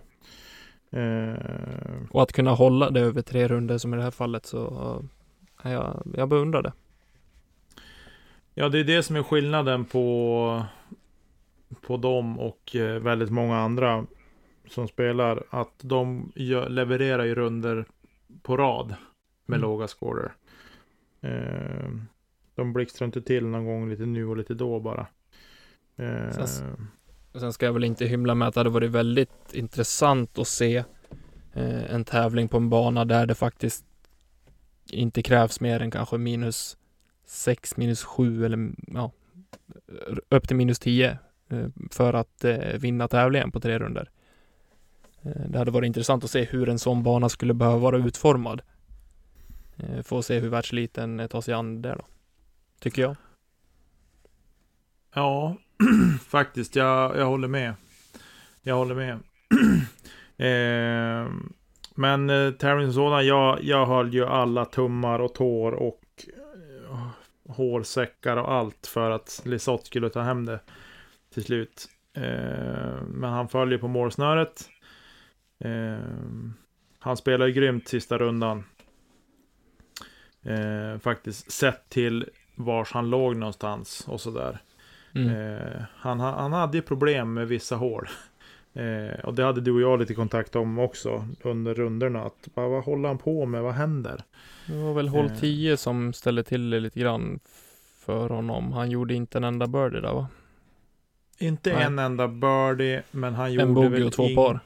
[0.91, 1.35] Eh,
[2.11, 5.03] Och att kunna hålla det över tre runder som i det här fallet så
[5.61, 6.73] är jag, jag beundrar det.
[8.53, 10.63] ja, det är det som är skillnaden på,
[11.81, 14.05] på dem och eh, väldigt många andra
[14.69, 15.43] som spelar.
[15.49, 17.85] Att de gör, levererar ju runder
[18.41, 18.95] på rad
[19.45, 19.69] med Mm.
[19.69, 20.31] låga scorer.
[21.21, 21.89] Eh,
[22.55, 25.07] de blixtrar inte till någon gång lite nu och lite då bara.
[25.95, 26.31] Eh,
[27.31, 30.47] Sen- Sen ska jag väl inte hymla med att det hade varit väldigt intressant att
[30.47, 30.77] se
[31.53, 33.85] eh, en tävling på en bana där det faktiskt
[34.91, 36.77] inte krävs mer än kanske minus
[37.25, 39.11] 6, minus 7 eller ja,
[40.29, 41.17] upp till minus 10
[41.49, 44.09] eh, för att eh, vinna tävlingen på tre runder.
[45.21, 48.61] Eh, det hade varit intressant att se hur en sån bana skulle behöva vara utformad.
[49.77, 52.05] Eh, Få se hur världsliten eh, tar sig an det då.
[52.79, 53.15] Tycker jag.
[55.13, 55.55] Ja,
[56.27, 56.75] faktiskt.
[56.75, 57.73] Jag, jag håller med.
[58.61, 59.19] Jag håller med.
[60.37, 61.31] eh,
[61.95, 67.07] men eh, tävlingen som sådan, jag, jag höll ju alla tummar och tår och eh,
[67.49, 70.59] hårsäckar och allt för att Lisotte skulle ta hem det
[71.33, 71.89] till slut.
[72.13, 74.69] Eh, men han följer på målsnöret.
[75.59, 75.99] Eh,
[76.99, 78.63] han spelar ju grymt sista rundan.
[80.41, 84.59] Eh, faktiskt sett till vars han låg någonstans och sådär.
[85.15, 85.29] Mm.
[85.35, 88.07] Eh, han, ha- han hade ju problem med vissa hål.
[88.73, 92.23] Eh, och det hade du och jag lite kontakt om också under rundorna.
[92.23, 93.61] Att, vad, vad håller han på med?
[93.63, 94.23] Vad händer?
[94.67, 95.35] Det var väl hål Eh.
[95.39, 97.39] 10 som ställde till det lite grann
[97.99, 98.71] för honom.
[98.73, 100.27] Han gjorde inte en enda birdie där va?
[101.37, 101.83] Inte Nej.
[101.83, 104.59] en enda birdie, men han gjorde En bogey och två ing- par.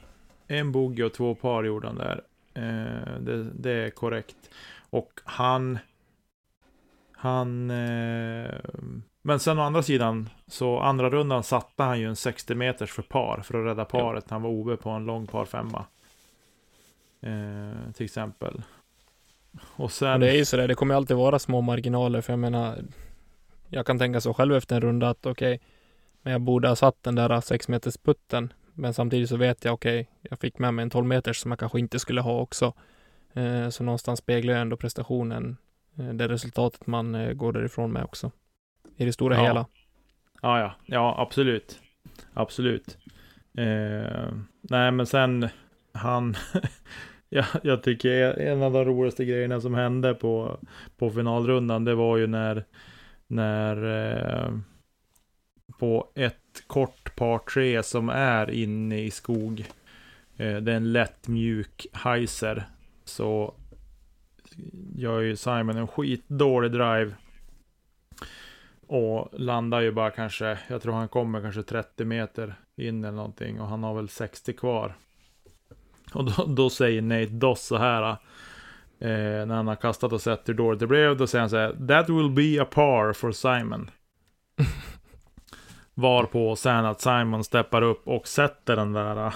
[0.46, 2.20] En bogey och två par gjorde han där.
[2.54, 4.36] Eh, det, det är korrekt.
[4.90, 5.78] Och han...
[7.12, 7.70] Han...
[9.26, 13.02] Men sen å andra sidan, så andra rundan satte han ju en 60 meters för
[13.02, 14.30] par för att rädda paret.
[14.30, 15.84] Han var OB på en lång par femma.
[17.20, 18.62] Eh, till exempel.
[19.60, 20.20] Och Men sen...
[20.20, 22.78] det är ju sådär, det kommer alltid vara små marginaler för jag menar
[23.68, 25.60] Jag kan tänka så själv efter en runda att okej
[26.22, 29.74] Men jag borde ha satt den där 6 meters putten Men samtidigt så vet jag
[29.74, 32.72] okej Jag fick med mig en 12 meters som jag kanske inte skulle ha också
[33.32, 35.56] eh, Så någonstans speglar jag ändå prestationen
[35.98, 38.30] eh, Det resultatet man eh, går därifrån med också
[38.96, 39.42] i det stora Ja.
[39.42, 39.66] hela
[40.42, 41.80] Ja, ja, ja, absolut.
[42.34, 42.98] Absolut.
[43.58, 45.48] Eh, nej, men sen
[45.92, 46.34] han.
[47.28, 50.58] ja, jag tycker en av de roligaste grejerna som hände på,
[50.96, 52.64] på finalrundan, det var ju när,
[53.26, 54.52] när eh,
[55.78, 59.60] på ett kort par tre som är inne i skog.
[60.36, 62.64] Eh, det är en lätt mjuk heiser.
[63.04, 63.54] Så
[64.94, 67.12] gör ju Simon en skitdålig drive.
[68.86, 73.60] Och landar ju bara kanske, jag tror han kommer kanske 30 meter in eller någonting
[73.60, 74.94] och han har väl 60 kvar.
[76.14, 78.10] Och då, då säger Nate Doss så här.
[79.00, 81.16] Eh, när han har kastat och sett hur dåligt det blev.
[81.16, 81.86] Då säger han så här.
[81.88, 83.90] That will be a par for Simon.
[85.94, 89.26] Varpå sen att Simon steppar upp och sätter den där.
[89.26, 89.32] eh,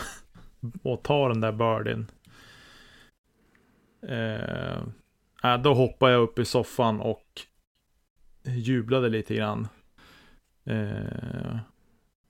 [0.82, 2.10] Och tar den där birdien.
[4.08, 4.78] Eh,
[5.52, 7.22] äh, då hoppar jag upp i soffan och
[8.56, 9.68] jublade lite grann.
[10.64, 11.58] Eh,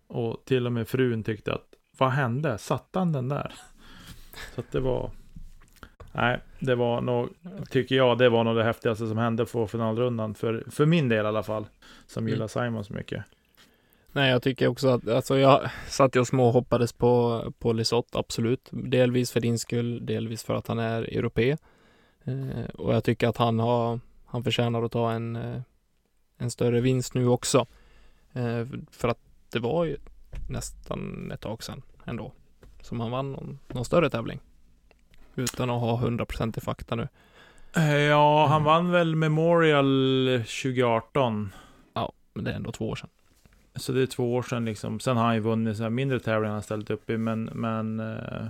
[0.07, 2.59] och till och med frun tyckte att vad hände?
[2.59, 3.55] Satte han den där?
[4.55, 5.11] Så att det var
[6.13, 7.29] Nej, det var nog,
[7.71, 10.35] tycker jag, det var nog det häftigaste som hände på finalrundan.
[10.35, 11.67] För, för min del i alla fall.
[12.07, 12.33] Som Mm.
[12.33, 13.25] gillar Simon så mycket.
[14.13, 18.69] Nej, jag tycker också att, alltså jag satt ju och småhoppades på, på Lisotte, absolut.
[18.71, 21.57] Delvis för din skull, delvis för att han är europe.
[22.25, 25.61] Eh, och jag tycker att han har, han förtjänar att ta en, eh,
[26.39, 27.67] en större vinst nu också.
[28.33, 29.19] Eh, för att
[29.53, 29.97] det var ju
[30.49, 32.33] nästan ett tag sedan ändå
[32.83, 34.41] som han vann någon, någon större tävling.
[35.35, 37.09] Utan att ha 100% i fakta nu.
[37.77, 38.65] Eh, Ja, han Mm.
[38.65, 39.85] vann väl Memorial
[40.47, 41.53] 2018.
[42.35, 43.09] Men det är ändå två år sedan.
[43.75, 45.01] Så det är två år sedan liksom.
[45.01, 48.47] Sen har han ju vunnit så mindre tävlingar han ställt upp i, men, men eh,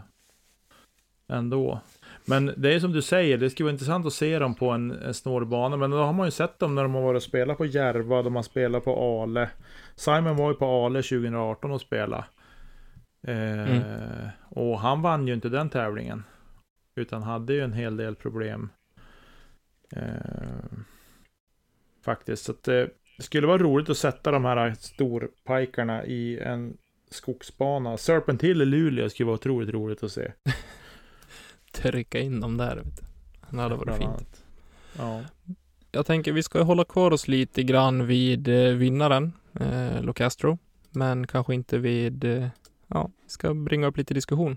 [1.28, 1.80] ändå.
[2.28, 4.90] Men det är som du säger, det skulle vara intressant att se dem på en,
[4.90, 5.76] en snårig bana.
[5.76, 8.22] Men då har man ju sett dem när de har varit och spelat på Järva,
[8.22, 9.50] de har spelat på Ale.
[9.96, 12.24] Simon var ju på Ale 2018 och spelade.
[13.26, 13.82] Eh, Mm.
[14.50, 16.24] Och han vann ju inte den tävlingen.
[16.94, 18.68] Utan hade ju en hel del problem.
[19.96, 20.78] Eh,
[22.04, 22.44] faktiskt.
[22.44, 26.76] Så att det, det skulle vara roligt att sätta de här storpajkarna i en
[27.10, 27.96] skogsbana.
[27.96, 30.32] Serpent Hill i Luleå skulle vara otroligt roligt att se.
[31.82, 32.76] Trycka in dem där.
[32.76, 33.02] Vet du.
[33.56, 34.44] Det hade varit fint.
[34.98, 35.20] Ja.
[35.92, 40.58] Jag tänker vi ska hålla kvar oss lite grann vid eh, vinnaren, eh, Locastro.
[40.90, 42.48] Men kanske inte vid, eh,
[42.86, 44.56] ja, vi ska bringa upp lite diskussion.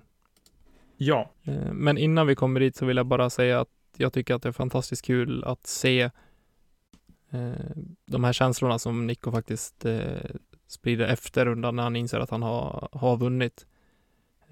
[0.98, 1.32] ja.
[1.44, 4.42] Eh, Men innan vi kommer dit så vill jag bara säga att jag tycker att
[4.44, 6.02] det är fantastiskt kul att se
[7.32, 7.52] eh,
[8.06, 10.02] de här känslorna som Nico faktiskt eh,
[10.68, 13.66] sprider efter rundan när han inser att han har, har vunnit.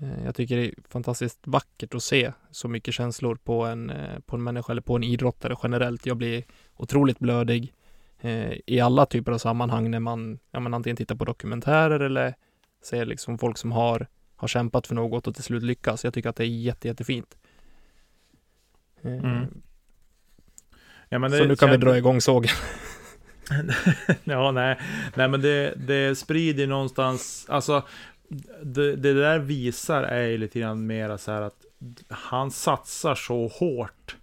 [0.02, 4.20] Eh, jag tycker det är fantastiskt vackert att se så mycket känslor på en, eh,
[4.20, 6.06] på en människa eller på en idrottare generellt.
[6.06, 6.44] Jag blir
[6.76, 7.74] otroligt blödig
[8.22, 12.36] eh, i alla typer av sammanhang när man ja, men antingen tittar på dokumentärer eller
[12.84, 16.04] ser liksom folk som har har kämpat för något och till slut lyckas.
[16.04, 17.38] Jag tycker att det är jätte, jättefint.
[19.04, 19.46] Mm.
[21.10, 22.52] Ja, men Så nu kan vi känns- dra igång sågen.
[24.24, 24.80] ja, nej.
[25.16, 27.84] Nej, men det, det sprider någonstans, alltså
[28.64, 31.66] det, det där visar är ju lite grann mera så här att
[32.10, 34.16] han satsar så hårt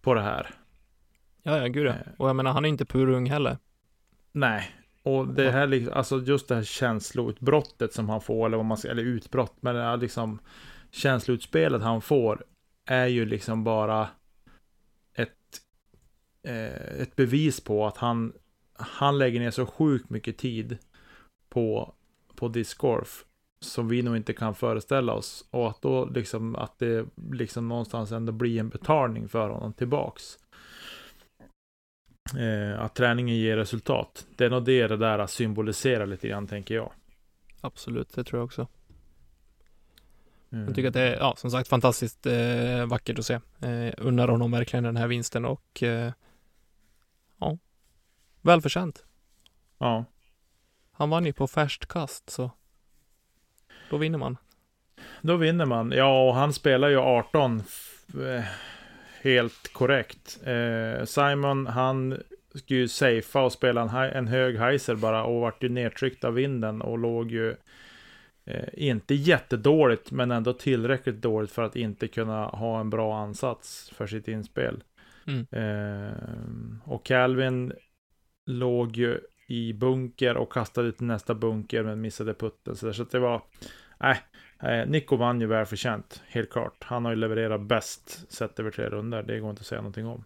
[0.00, 0.50] på det här.
[1.42, 1.90] Ja, ja, gud ja.
[1.90, 1.96] Eh.
[2.16, 3.58] Och jag menar, han är inte purung heller.
[4.32, 4.70] Nej,
[5.02, 8.76] och det här liksom, alltså just det här känsloutbrottet som han får, eller vad man
[8.76, 10.38] ska, eller utbrott, men det är liksom
[10.90, 12.44] känsloutspelet han får
[12.84, 14.08] är ju liksom bara
[15.14, 15.60] ett,
[16.42, 18.32] eh, ett bevis på att han,
[18.72, 20.78] han lägger ner så sjukt mycket tid
[21.48, 21.94] på,
[22.36, 23.24] på discgolf
[23.60, 25.44] som vi nog inte kan föreställa oss.
[25.50, 30.38] Och att då liksom, att det liksom någonstans ändå blir en betalning för honom tillbaks.
[32.38, 34.26] Eh, att träningen ger resultat.
[34.36, 36.92] Det är nog det det där symboliserar lite grann, tänker jag.
[37.60, 38.66] Absolut, det tror jag också.
[40.52, 40.66] Mm.
[40.66, 43.34] Jag tycker att det är, ja, som sagt, fantastiskt eh, vackert att se.
[43.60, 46.12] Eh, unnar honom verkligen den här vinsten och eh,
[47.38, 47.58] ja,
[48.42, 49.04] välförtjänt.
[49.78, 50.04] Ja,
[50.96, 52.50] Han vann ju på färskt kast, så
[53.90, 54.36] då vinner man.
[55.22, 55.92] då vinner man.
[55.92, 58.44] Ja, och han spelar ju 18 f- eh,
[59.22, 60.40] helt korrekt.
[60.44, 62.22] Eh, Simon, han
[62.54, 66.34] skulle ju safea och spela en, en hög heiser bara och vart ju nedtryckt av
[66.34, 67.56] vinden och låg ju
[68.44, 73.90] eh, inte jättedåligt, men ändå tillräckligt dåligt för att inte kunna ha en bra ansats
[73.94, 74.82] för sitt inspel.
[75.26, 75.46] Mm.
[75.50, 76.12] Eh,
[76.84, 77.72] och Calvin
[78.46, 82.76] låg ju i bunker och kastade till nästa bunker men missade putten.
[82.76, 82.92] Så, där.
[82.92, 83.42] så det var...
[83.98, 84.20] Nej,
[84.62, 86.84] eh, Nico vann ju välförtjänt, helt klart.
[86.84, 89.22] Han har ju levererat bäst sett över tre runder.
[89.22, 90.24] Det går inte att säga någonting om.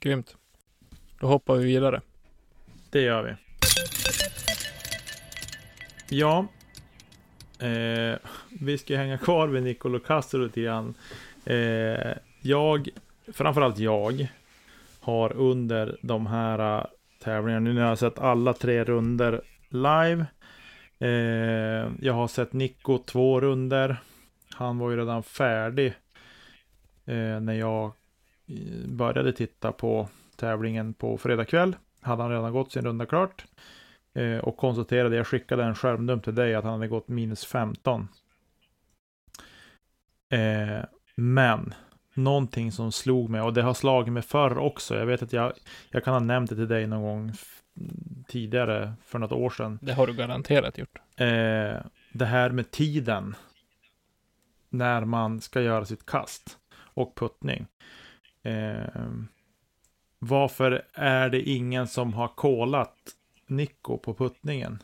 [0.00, 0.36] Grymt.
[1.20, 2.00] Då hoppar vi vidare.
[2.90, 3.34] Det gör vi.
[6.16, 6.46] Ja.
[7.58, 8.18] Eh,
[8.60, 10.94] vi ska hänga kvar vid Nicolo Castro lite grann.
[11.44, 12.88] Eh, jag,
[13.32, 14.28] framförallt jag,
[15.00, 16.86] har under de här
[17.22, 17.60] tävlingar.
[17.60, 20.26] nu har jag sett alla tre runder live.
[20.98, 23.96] Eh, jag har sett Nico två runder.
[24.54, 25.86] Han var ju redan färdig
[27.04, 27.84] eh, när jag
[28.46, 31.76] eh, började titta på tävlingen på fredag kväll.
[32.00, 33.44] Hade han redan gått sin runda klart.
[34.14, 38.08] Eh, och konstaterade, jag skickade en skärmdump till dig att han hade gått minus 15.
[40.30, 40.84] Eh,
[41.16, 41.74] men,
[42.14, 44.96] någonting som slog mig, och det har slagit mig förr också.
[44.96, 45.52] Jag vet att jag,
[45.90, 47.32] jag kan ha nämnt det till dig någon gång
[48.28, 49.78] tidigare, för något år sedan.
[49.82, 50.98] Det har du garanterat gjort.
[51.16, 51.76] Eh,
[52.12, 53.34] det här med tiden.
[54.68, 56.58] När man ska göra sitt kast.
[56.94, 57.66] Och puttning.
[58.42, 59.06] Eh,
[60.18, 62.96] varför är det ingen som har kollat
[63.46, 64.82] Nico på puttningen?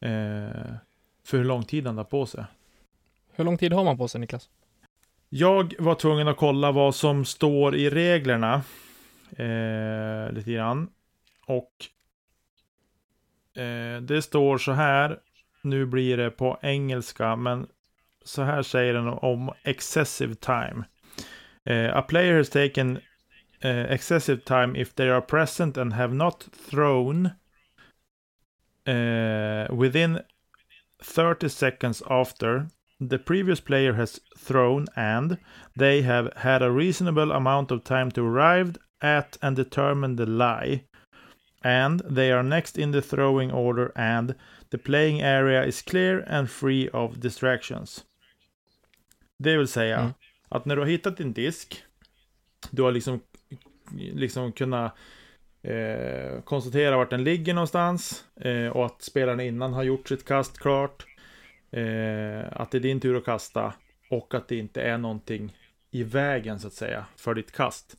[0.00, 0.74] Eh,
[1.24, 2.44] för hur lång tid han har på sig.
[3.32, 4.48] Hur lång tid har man på sig, Niklas?
[5.34, 8.62] Jag var tvungen att kolla vad som står i reglerna.
[9.36, 10.90] Eh, lite grann.
[11.46, 11.72] Och
[13.62, 15.18] eh, det står så här.
[15.62, 17.66] Nu blir det på engelska, men
[18.24, 20.84] så här säger den om excessive time.
[21.64, 23.00] Eh, a player has taken
[23.60, 27.26] eh, excessive time if they are present and have not thrown
[28.84, 30.18] eh, within
[31.14, 32.66] 30 seconds after
[33.08, 35.38] the previous player has thrown and
[35.78, 40.84] they have had a reasonable amount of time to arrive at and determine the lie.
[41.64, 44.34] And they are next in the throwing order and
[44.70, 48.04] the playing area is clear and free of distractions.
[49.38, 50.12] Det vill säga Mm.
[50.48, 51.84] att när du har hittat din disk,
[52.70, 53.20] du har liksom,
[54.14, 54.94] liksom kunnat
[55.62, 60.58] eh, konstatera vart den ligger någonstans eh, och att spelaren innan har gjort sitt kast
[60.58, 61.06] klart.
[61.72, 63.74] Eh, att det är din tur att kasta
[64.10, 65.56] och att det inte är någonting
[65.90, 67.96] i vägen så att säga för ditt kast.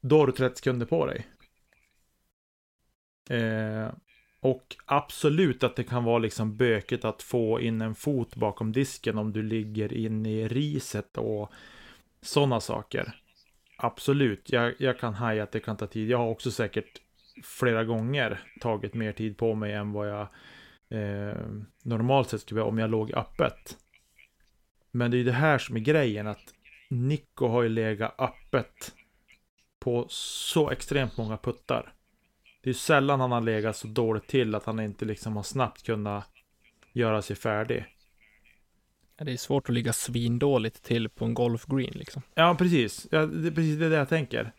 [0.00, 1.26] Då har du 30 sekunder på dig.
[3.30, 3.88] Eh,
[4.40, 9.18] och absolut att det kan vara liksom bökigt att få in en fot bakom disken
[9.18, 11.52] om du ligger inne i riset och
[12.22, 13.20] sådana saker.
[13.76, 16.08] Absolut, jag, jag kan haja att det kan ta tid.
[16.08, 17.00] Jag har också säkert
[17.44, 20.28] flera gånger tagit mer tid på mig än vad jag
[20.90, 21.42] eh,
[21.82, 23.76] normalt sett skulle om jag låg öppet.
[24.90, 26.54] Men det är ju det här som är grejen att
[26.90, 28.92] Nico har ju legat öppet
[29.78, 31.92] på så extremt många puttar.
[32.62, 35.42] Det är ju sällan han har legat så dåligt till att han inte liksom har
[35.42, 36.28] snabbt kunnat
[36.92, 37.84] göra sig färdig.
[39.18, 42.22] Det är svårt att ligga svindåligt till på en golfgreen liksom.
[42.34, 43.06] Ja, precis.
[43.10, 44.52] Ja, det är precis det jag tänker.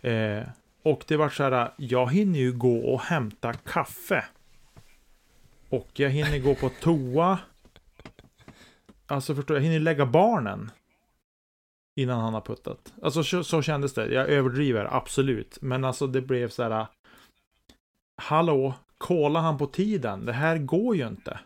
[0.00, 0.42] Eh,
[0.82, 4.24] och det var så här, jag hinner ju gå och hämta kaffe.
[5.68, 7.38] Och jag hinner gå på toa.
[9.06, 10.70] Alltså förstår jag, hinner lägga barnen.
[11.96, 12.92] Innan han har puttat.
[13.02, 14.12] Alltså så, så kändes det.
[14.12, 15.58] Jag överdriver, absolut.
[15.60, 16.86] Men alltså det blev så här.
[18.16, 20.26] Hallå, kolla han på tiden.
[20.26, 21.38] Det här går ju inte.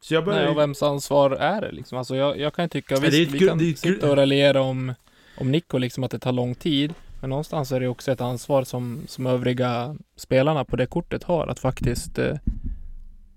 [0.00, 0.44] Så jag började...
[0.44, 1.98] Nej, och vems ansvar är det liksom?
[1.98, 4.10] Alltså jag, jag kan tycka, visst, det är ett vi kan det är ett sitta
[4.10, 4.94] och raljera om,
[5.38, 6.94] om Nico liksom att det tar lång tid.
[7.24, 11.46] Men någonstans är det också ett ansvar som, som övriga spelarna på det kortet har
[11.46, 12.36] att faktiskt eh,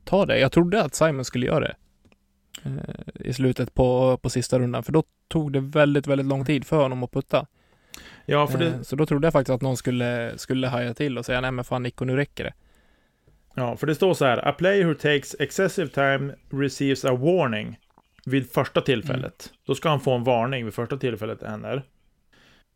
[0.04, 0.40] ta det.
[0.40, 1.76] Jag trodde att Simon skulle göra det.
[2.64, 6.66] Eh, I slutet på, på sista rundan, för då tog det väldigt, väldigt lång tid
[6.66, 7.48] för honom att putta.
[8.26, 8.68] Ja, för det...
[8.68, 11.52] Eh, så då trodde jag faktiskt att någon skulle, skulle haja till och säga nej
[11.52, 12.54] men fan Nico, nu räcker det.
[13.56, 14.48] Ja, för det står så här.
[14.48, 17.80] A player who takes excessive time receives a warning
[18.26, 19.54] vid första tillfället.
[19.66, 21.84] Då ska han få en varning vid första tillfället händer.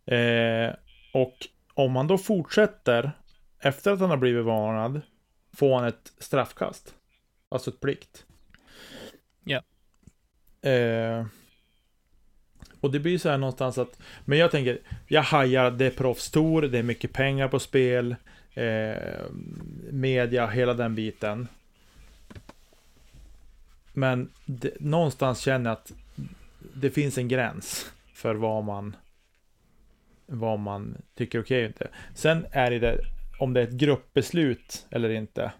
[0.06, 0.74] Eh,
[1.12, 3.12] och om han då fortsätter
[3.60, 5.02] efter att han har blivit varnad
[5.54, 6.96] får han ett straffkast.
[7.50, 8.26] Alltså ett plikt.
[9.44, 9.62] Ja.
[10.70, 11.26] Eh,
[12.82, 16.62] och det blir så här någonstans att, men jag tänker, jag hajar, det är proffstour,
[16.62, 18.16] det är mycket pengar på spel,
[18.54, 19.26] eh,
[19.92, 21.48] media, hela den biten.
[23.94, 25.92] Men det, någonstans känner jag att
[26.74, 28.96] det finns en gräns för vad man
[30.32, 31.88] vad man tycker är okej och inte.
[32.16, 33.00] Sen är det
[33.40, 35.52] om det är ett gruppbeslut eller inte.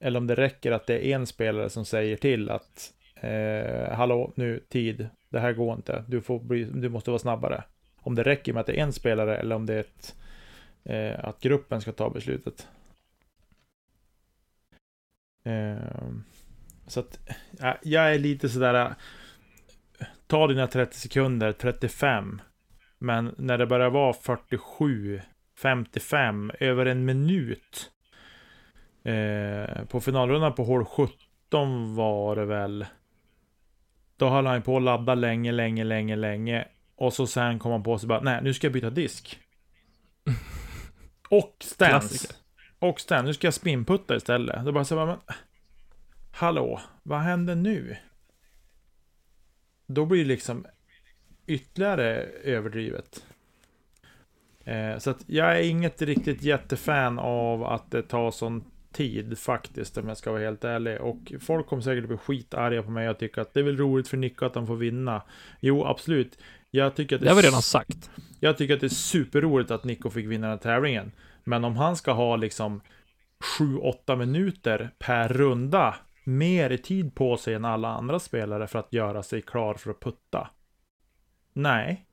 [0.00, 4.32] Eller om det räcker att det är en spelare som säger till att eh, hallå,
[4.34, 7.64] nu, tid, det här går inte, du, får bli, du måste vara snabbare.
[7.96, 10.16] Om det räcker med att det är en spelare eller om det är ett,
[10.84, 12.68] eh, att gruppen ska ta beslutet.
[15.44, 16.08] Eh,
[16.86, 17.20] så att
[17.58, 18.74] ja, jag är lite sådär,
[19.98, 22.40] eh, ta dina 30 sekunder, 35.
[22.98, 25.20] Men när det börjar vara 47,
[25.62, 27.90] 55, över en minut.
[29.04, 32.86] Eh, på finalrundan på hål 17 var det väl.
[34.16, 36.68] Då höll han på att ladda länge, länge, länge, länge.
[36.96, 39.40] Och så sen kom han på sig bara, nej nu ska jag byta disk.
[41.30, 41.64] Och.
[41.78, 42.36] Klassiker.
[42.78, 44.64] Och stance, nu ska jag spinputta istället.
[44.64, 45.18] Då bara så bara, men.
[46.32, 47.96] Hallå, vad händer nu?
[49.86, 50.66] Då blir det liksom
[51.46, 52.12] ytterligare
[52.44, 53.24] överdrivet.
[54.64, 59.98] Eh, så att jag är inget riktigt jättefan av att det tar sån tid faktiskt,
[59.98, 61.00] om jag ska vara helt ärlig.
[61.00, 64.08] Och folk kommer säkert bli skitarga på mig och tycka att det är väl roligt
[64.08, 65.22] för Nico att han får vinna.
[65.60, 66.38] Jo, absolut.
[66.70, 68.10] Jag tycker att Det har vi redan sagt.
[68.40, 71.12] jag tycker att det är superroligt att Nico fick vinna den här tävlingen.
[71.44, 72.80] Men om han ska ha liksom
[73.58, 78.92] 7-8 minuter per runda mer i tid på sig än alla andra spelare för att
[78.92, 80.50] göra sig klar för att putta.
[81.56, 82.04] Nej.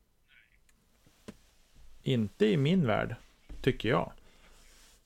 [2.04, 3.16] Inte i min värld,
[3.62, 4.12] tycker jag.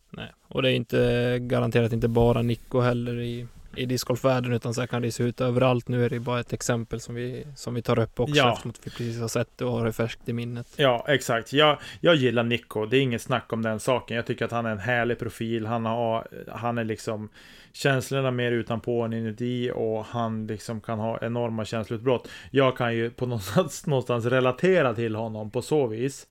[0.10, 0.32] Nej.
[0.48, 4.88] Och det är inte garanterat inte bara Nico heller i, i discgolfvärlden utan så här
[4.88, 5.88] kan det se ut överallt.
[5.88, 8.52] Nu är det bara ett exempel som vi, som vi tar upp också Ja.
[8.52, 10.68] eftersom vi precis har sett det och har det färskt i minnet.
[10.76, 11.54] Ja, exakt.
[11.54, 12.86] Jag, jag gillar Nico.
[12.86, 14.16] Det är inget snack om den saken.
[14.18, 15.66] Jag tycker att han är en härlig profil.
[15.66, 17.30] Han, har, han är liksom
[17.78, 22.30] känslorna mer utanpå än inuti och han liksom kan ha enorma känsloutbrott.
[22.52, 26.28] Jag kan ju på någonstans, någonstans relatera till honom på så vis.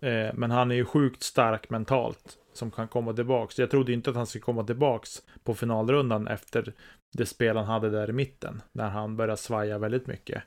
[0.00, 2.36] Eh, men han är ju sjukt stark mentalt.
[2.52, 3.58] som kan komma tillbaks.
[3.58, 6.72] Jag trodde inte att han skulle komma tillbaks på finalrundan efter
[7.12, 8.62] det spel han hade där i mitten.
[8.72, 10.42] När han började svaja väldigt mycket.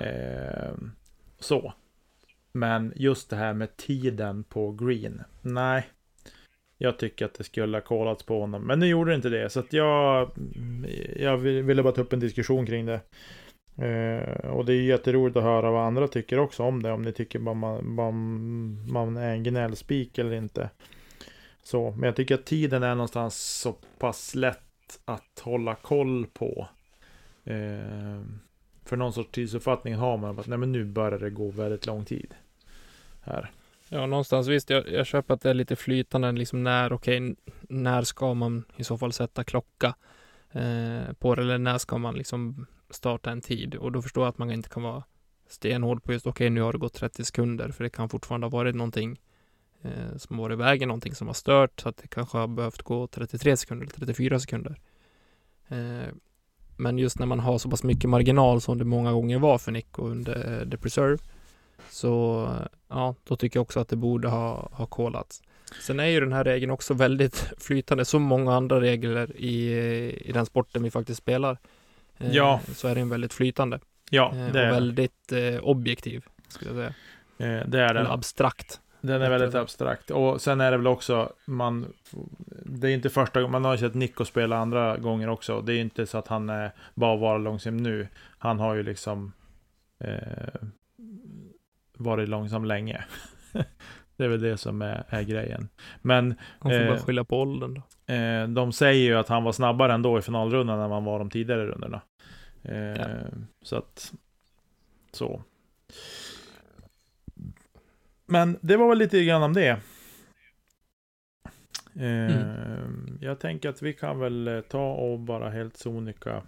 [0.00, 0.72] Eh,
[1.38, 1.72] så.
[2.52, 5.22] Men just det här med tiden på Green.
[5.42, 5.86] Nej.
[6.82, 8.62] Jag tycker att det skulle ha kollats på honom.
[8.62, 9.50] Men nu gjorde det inte det.
[9.50, 10.30] Så att jag,
[11.16, 13.00] jag ville bara ta upp en diskussion kring det.
[13.86, 16.92] Eh, och det är jätteroligt att höra vad andra tycker också om det.
[16.92, 18.10] Om ni tycker bara man, bara
[18.92, 20.70] man är en gnällspik eller inte.
[21.62, 26.68] Så, men jag tycker att tiden är någonstans så pass lätt att hålla koll på.
[27.44, 28.20] Eh,
[28.84, 32.04] för någon sorts tidsuppfattning har man att nej, men nu börjar det gå väldigt lång
[32.04, 32.34] tid.
[33.20, 33.50] Här.
[33.92, 34.70] Ja, någonstans visst.
[34.70, 37.34] Jag, jag köper att det är lite flytande, liksom när, okej, okay,
[37.68, 39.94] när ska man i så fall sätta klocka
[40.50, 43.74] eh, på det, eller när ska man liksom starta en tid?
[43.74, 45.02] Och då förstår jag att man inte kan vara
[45.48, 48.46] stenhård på just, okej, okay, nu har det gått 30 sekunder, för det kan fortfarande
[48.46, 49.20] ha varit någonting
[49.82, 52.46] eh, som har varit i vägen, någonting som har stört, så att det kanske har
[52.46, 54.80] behövt gå 33 sekunder eller 34 sekunder.
[55.68, 56.14] Eh,
[56.76, 59.72] men just när man har så pass mycket marginal som det många gånger var för
[59.72, 61.18] Nico under eh, The Preserve,
[61.88, 62.48] så
[62.88, 65.42] ja, då tycker jag också att det borde ha, ha kollats.
[65.80, 69.72] Sen är ju den här regeln också väldigt flytande, som många andra regler i,
[70.28, 71.58] i den sporten vi faktiskt spelar.
[72.18, 72.60] Eh, ja.
[72.74, 73.80] Så är den väldigt flytande.
[74.10, 77.60] Ja, eh, det är Och väldigt eh, objektiv, skulle jag säga.
[77.60, 77.96] Eh, det är den.
[77.96, 78.80] Eller abstrakt.
[79.00, 80.10] Den är väldigt abstrakt.
[80.10, 81.92] Och sen är det väl också, man,
[82.64, 85.60] det är inte första gången, man har ju sett Nico spela andra gånger också.
[85.60, 88.08] Det är inte så att han är bara var långsam nu.
[88.38, 89.32] Han har ju liksom
[89.98, 90.68] eh,
[92.00, 93.04] varit långsam länge.
[94.16, 95.68] det är väl det som är, är grejen.
[96.02, 96.34] Men...
[96.58, 98.14] Han får eh, bara skylla på åldern då.
[98.14, 101.30] Eh, de säger ju att han var snabbare ändå i finalrundan än man var de
[101.30, 102.00] tidigare rundorna.
[102.62, 103.06] Eh, ja.
[103.62, 104.12] Så att...
[105.12, 105.42] Så.
[108.26, 109.80] Men det var väl lite grann om det.
[111.94, 113.18] Eh, mm.
[113.20, 116.42] Jag tänker att vi kan väl ta och bara helt sonika.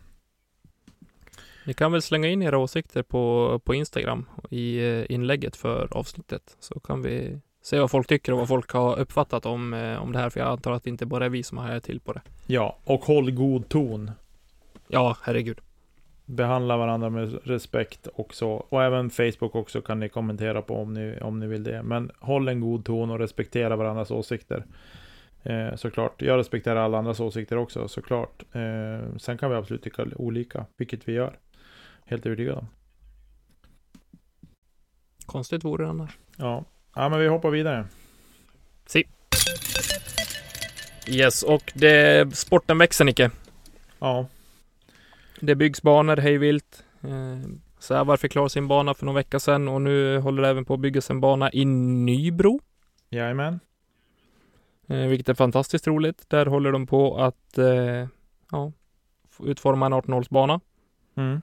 [1.67, 6.57] Ni kan väl slänga in era åsikter på, på Instagram i eh, inlägget för avsnittet
[6.61, 10.19] så kan vi se vad folk tycker och vad folk har uppfattat om, om det
[10.19, 10.31] här.
[10.31, 12.21] För jag antar att det inte bara är vi som har till på det.
[12.47, 14.11] Ja, och håll god ton.
[14.89, 15.61] Ja, herregud
[16.27, 18.47] behandla varandra med respekt också.
[18.47, 21.83] Och även Facebook också kan ni kommentera på om ni, om ni vill det.
[21.83, 24.65] Men håll en god ton och respektera varandras åsikter.
[25.43, 26.23] Eh, såklart.
[26.23, 28.43] Jag respekterar alla andras åsikter också, såklart.
[28.53, 31.39] Eh, sen kan vi absolut tycka olika, vilket vi gör.
[32.05, 32.67] Helt övertygad om.
[35.27, 36.19] Konstigt vore det annars.
[36.37, 36.65] Ja.
[36.95, 37.87] ja, men vi hoppar vidare.
[38.87, 39.05] Si.
[41.09, 43.31] Yes, och det, sporten växer Nicke.
[43.99, 44.27] Ja.
[45.41, 46.85] Det byggs banor hejvilt.
[47.01, 50.65] Eh, Sävar fick klara sin bana för någon vecka sedan och nu håller det även
[50.65, 52.61] på att byggas en bana i Nybro.
[53.11, 53.61] Jajamän.
[54.89, 56.25] Eh, vilket är fantastiskt roligt.
[56.31, 58.09] Där håller de på att eh,
[58.51, 58.73] ja,
[59.41, 60.61] utforma en 18-hålsbana.
[61.15, 61.43] Mm.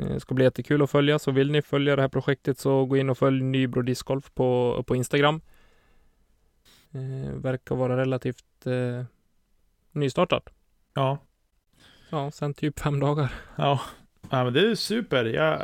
[0.00, 2.84] Det eh, ska bli jättekul att följa, så vill ni följa det här projektet så
[2.86, 5.40] gå in och följ Nybro Discgolf på, på Instagram.
[6.92, 9.04] Eh, verkar vara relativt eh,
[9.92, 10.48] nystartat.
[10.94, 11.18] Ja,
[12.10, 13.32] Ja, sen typ fem dagar.
[13.56, 13.80] Ja,
[14.30, 15.24] ja men det är super.
[15.24, 15.62] Jag,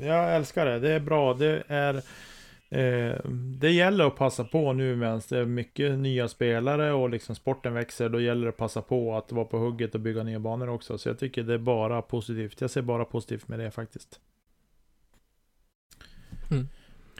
[0.00, 0.78] jag älskar det.
[0.78, 1.34] Det är bra.
[1.34, 2.02] Det är...
[2.68, 3.16] Eh,
[3.58, 7.74] det gäller att passa på nu medan det är mycket nya spelare och liksom sporten
[7.74, 8.08] växer.
[8.08, 10.98] Då gäller det att passa på att vara på hugget och bygga nya banor också.
[10.98, 12.60] Så jag tycker det är bara positivt.
[12.60, 14.20] Jag ser bara positivt med det faktiskt.
[16.50, 16.68] Mm.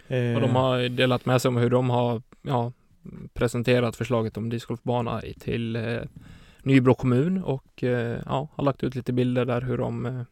[0.08, 0.34] Eh.
[0.34, 2.72] Och de har delat med sig om hur de har ja,
[3.32, 6.02] presenterat förslaget om discgolfbana till eh,
[6.62, 10.22] Nybro kommun och eh, ja, har lagt ut lite bilder där hur de, eh,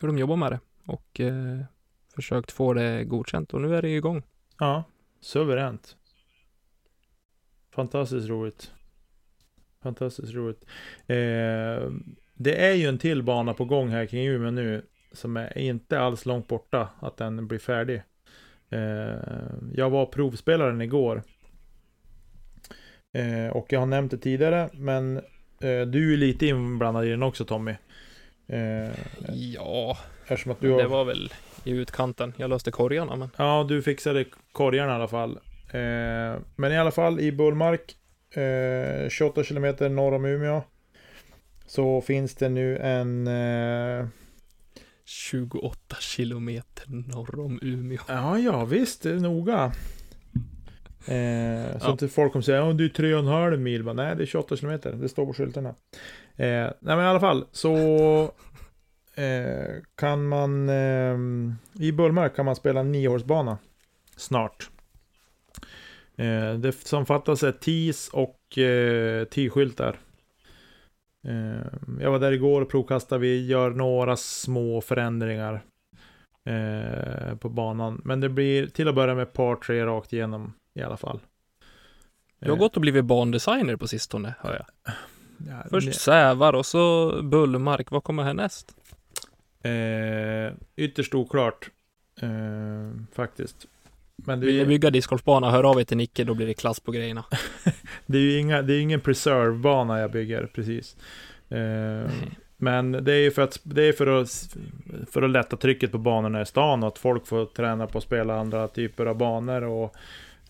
[0.00, 1.20] hur de jobbar med det och
[2.14, 4.22] försökt få det godkänt och nu är det igång.
[4.58, 4.84] Ja,
[5.20, 5.96] suveränt.
[7.74, 8.72] Fantastiskt roligt.
[9.82, 10.64] Fantastiskt roligt.
[11.06, 11.90] Eh,
[12.34, 16.00] det är ju en till bana på gång här kring Umeå nu som är inte
[16.00, 18.02] alls långt borta att den blir färdig.
[18.70, 19.14] Eh,
[19.74, 21.22] jag var provspelaren igår
[23.12, 25.16] Eh, och jag har nämnt det tidigare, men
[25.60, 27.74] eh, du är lite inblandad i den också Tommy.
[28.46, 28.90] Eh,
[29.32, 30.78] ja, eftersom att du har...
[30.82, 31.32] det var väl
[31.64, 32.32] i utkanten.
[32.36, 33.30] Jag löste korgarna men...
[33.36, 35.38] Ja, du fixade korgarna i alla fall.
[35.70, 37.96] Eh, men i alla fall i Bullmark,
[39.10, 40.62] 28 eh, kilometer norr om Umeå,
[41.66, 43.28] så finns det nu en...
[45.04, 48.00] 28 kilometer norr om Umeå.
[48.08, 49.72] Ja, ja visst, det är noga.
[51.04, 51.90] Eh, så ja.
[51.90, 53.84] inte folk kommer säga att det är 3,5 mil.
[53.84, 54.92] Men, nej, det är 28 kilometer.
[54.92, 55.68] Det står på skyltarna.
[56.36, 57.74] Eh, nej, men i alla fall så
[58.22, 58.30] eh,
[59.94, 61.16] kan man eh,
[61.84, 63.58] i Bullmark kan man spela en nioårsbana
[64.16, 64.70] snart.
[66.16, 69.98] Eh, det som fattas är TIS och eh, T-skyltar.
[71.26, 71.66] Eh,
[72.00, 73.20] jag var där igår och provkastade.
[73.20, 75.62] Vi gör några små förändringar
[76.44, 78.00] eh, på banan.
[78.04, 81.20] Men det blir till att börja med par, tre rakt igenom i alla fall.
[82.38, 84.94] Du har Eh, gått och blivit bandesigner på sistone, hör jag.
[85.48, 87.90] ja, Först det- Sävar och så Bullmark.
[87.90, 88.76] Vad kommer härnäst?
[89.62, 91.70] Eh, ytterst oklart.
[92.22, 93.66] Eh, faktiskt.
[94.16, 96.54] Men det Vill ni ju- bygga discgolfbana, hör av er till Nicke, då blir det
[96.54, 97.24] klass på grejerna.
[98.06, 100.96] det är ju inga, det är ingen preserve-bana jag bygger, precis.
[101.48, 102.10] Eh,
[102.56, 104.56] men det är ju för att, det är för att,
[105.10, 108.04] för att lätta trycket på banorna i stan och att folk får träna på att
[108.04, 109.94] spela andra typer av banor och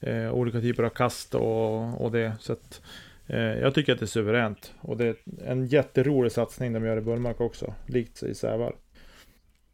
[0.01, 2.33] eh, olika typer av kast och, och det.
[2.41, 2.81] Så att,
[3.27, 4.73] eh, jag tycker att det är suveränt.
[4.81, 8.75] Och det är en jätterolig satsning de gör i Bullmark också, likt i Sävar.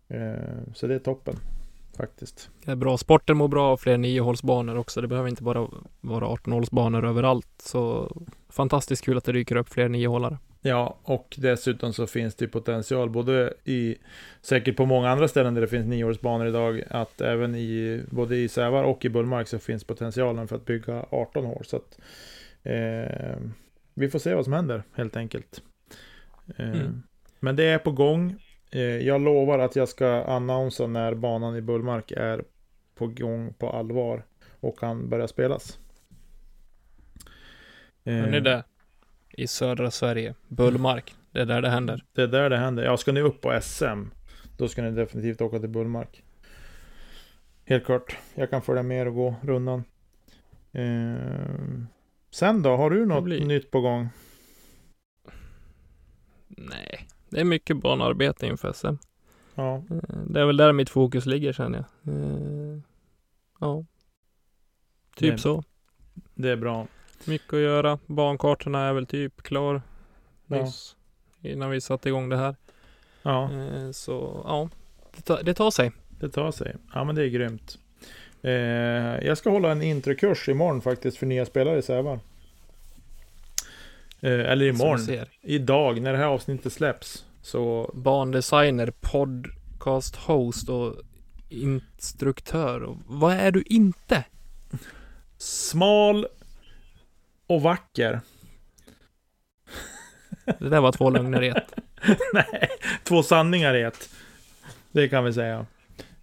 [0.08, 1.36] Eh, så det är toppen,
[1.96, 2.50] faktiskt.
[2.64, 2.98] Det är bra.
[2.98, 5.00] Sporten mår bra av fler niohålsbanor också.
[5.00, 5.68] Det behöver inte bara
[6.00, 7.48] vara 18-hålsbanor överallt.
[7.58, 8.12] Så
[8.48, 10.38] fantastiskt kul att det dyker upp fler niohålare.
[10.62, 13.96] Ja, och dessutom så finns det potential både i,
[14.42, 18.48] säkert på många andra ställen där det finns nioårsbanor idag, att även i, både i
[18.48, 21.64] Sävar och i Bullmark så finns potentialen för att bygga 18 hål.
[21.64, 21.98] Så att,
[22.62, 23.36] eh,
[23.94, 25.62] vi får se vad som händer helt enkelt.
[26.56, 27.02] Eh, Mm.
[27.40, 28.36] Men det är på gång.
[28.76, 32.44] Eh, jag lovar att jag ska annonsa när banan i Bullmark är
[32.94, 34.24] på gång på allvar
[34.60, 35.78] och kan börja spelas.
[38.02, 38.64] Men det Eh, det.
[39.30, 40.34] I södra Sverige.
[40.48, 41.14] Bullmark.
[41.30, 42.04] Det är där det händer.
[42.12, 42.84] Det är där det händer.
[42.84, 44.02] Ja, ska ni upp på SM,
[44.56, 46.22] då ska ni definitivt åka till Bullmark.
[47.64, 48.16] Helt klart.
[48.34, 49.84] Jag kan följa med och gå rundan.
[50.72, 51.16] Eh,
[52.30, 54.08] sen då, har du något nytt på gång?
[56.48, 58.94] Nej, det är mycket banarbete inför SM.
[59.54, 62.14] Ja, Eh, Det är väl där mitt fokus ligger känner jag.
[62.14, 62.78] Eh,
[63.60, 63.84] Ja.
[65.16, 65.64] Typ Det- så.
[66.34, 66.86] det är bra.
[67.24, 67.98] Mycket att göra.
[68.06, 69.82] Bankartorna är väl typ klar
[70.46, 70.62] Ja.
[70.64, 70.96] nyss.
[71.42, 72.56] Innan vi satte igång det här.
[73.22, 74.68] Ja, Eh, Så ja,
[75.16, 75.92] det tar, det tar sig.
[76.20, 76.76] det tar sig.
[76.94, 77.78] Ja, men det är grymt.
[79.26, 82.20] Jag ska hålla en introkurs imorgon faktiskt för nya spelare i Sävar.
[84.26, 85.26] Eh, eller imorgon.
[85.42, 87.24] Idag, när det här avsnittet släpps.
[87.42, 90.94] Så Bandesigner, podcast host och
[91.48, 92.82] instruktör.
[92.82, 94.24] Och vad är du inte?
[95.38, 96.26] smal
[97.46, 98.20] och vacker.
[100.58, 101.72] Det där var två lögner i ett.
[102.32, 102.68] nej,
[103.04, 104.08] två sanningar i ett.
[104.92, 105.66] Det kan vi säga.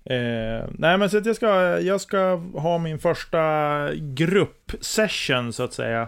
[0.05, 5.73] Eh, nej men så att jag ska, jag ska ha min första gruppsession så att
[5.73, 6.07] säga.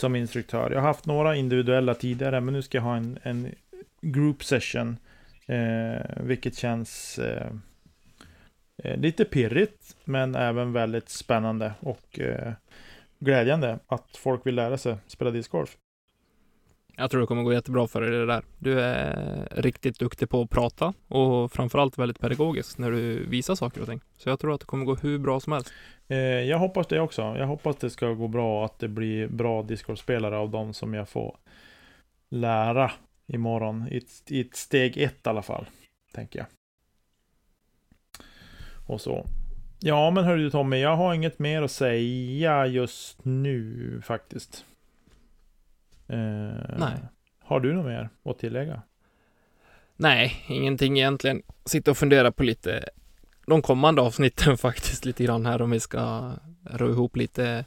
[0.00, 0.70] Som instruktör.
[0.70, 3.54] Jag har haft några individuella tidigare men nu ska jag ha en, en
[4.00, 4.96] group session.
[5.46, 7.52] Eh, vilket känns eh,
[8.84, 12.52] eh lite pirrigt men även väldigt spännande och eh,
[13.18, 15.76] glädjande att folk vill lära sig spela discgolf.
[16.96, 18.42] Jag tror det kommer gå jättebra för dig det där.
[18.58, 23.80] Du är riktigt duktig på att prata och framförallt väldigt pedagogisk när du visar saker
[23.80, 24.00] och ting.
[24.16, 25.72] Så jag tror att det kommer gå hur bra som helst.
[26.08, 27.22] Eh, jag hoppas det också.
[27.22, 30.94] Jag hoppas det ska gå bra och att det blir bra discgolfspelare av de som
[30.94, 31.36] jag får
[32.30, 32.90] lära
[33.26, 33.88] imorgon.
[33.90, 35.66] I ett, i ett steg ett i alla fall,
[36.14, 36.46] tänker jag.
[38.86, 39.26] Och så.
[39.80, 44.64] Ja, men hörru du Tommy, jag har inget mer att säga just nu faktiskt.
[46.10, 46.98] Eh, Nej.
[47.44, 48.82] Har du något mer att tillägga?
[49.96, 51.42] Nej, ingenting egentligen.
[51.64, 52.84] Sitta och fundera på lite
[53.46, 56.32] de kommande avsnitten faktiskt lite grann här om vi ska
[56.70, 57.64] ro ihop lite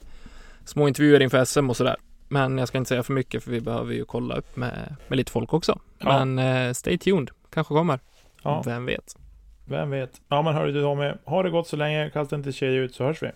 [0.65, 1.95] små intervjuer inför SM och sådär.
[2.27, 5.17] Men jag ska inte säga för mycket för vi behöver ju kolla upp med, med
[5.17, 5.79] lite folk också.
[5.99, 6.25] Ja.
[6.25, 7.99] Men eh, stay tuned, kanske kommer.
[8.43, 9.17] Ja, Vem vet?
[9.65, 10.21] vem vet.
[10.27, 12.09] Ja, men hörru du Tommy, ha det gott så länge.
[12.09, 13.31] Kasta inte tjejer ut så hörs vi.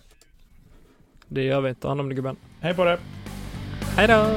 [1.28, 1.74] Det gör vi.
[1.74, 2.36] Ta hand om dig gubben.
[2.60, 2.98] Hej på dig!
[3.96, 4.36] Hej då!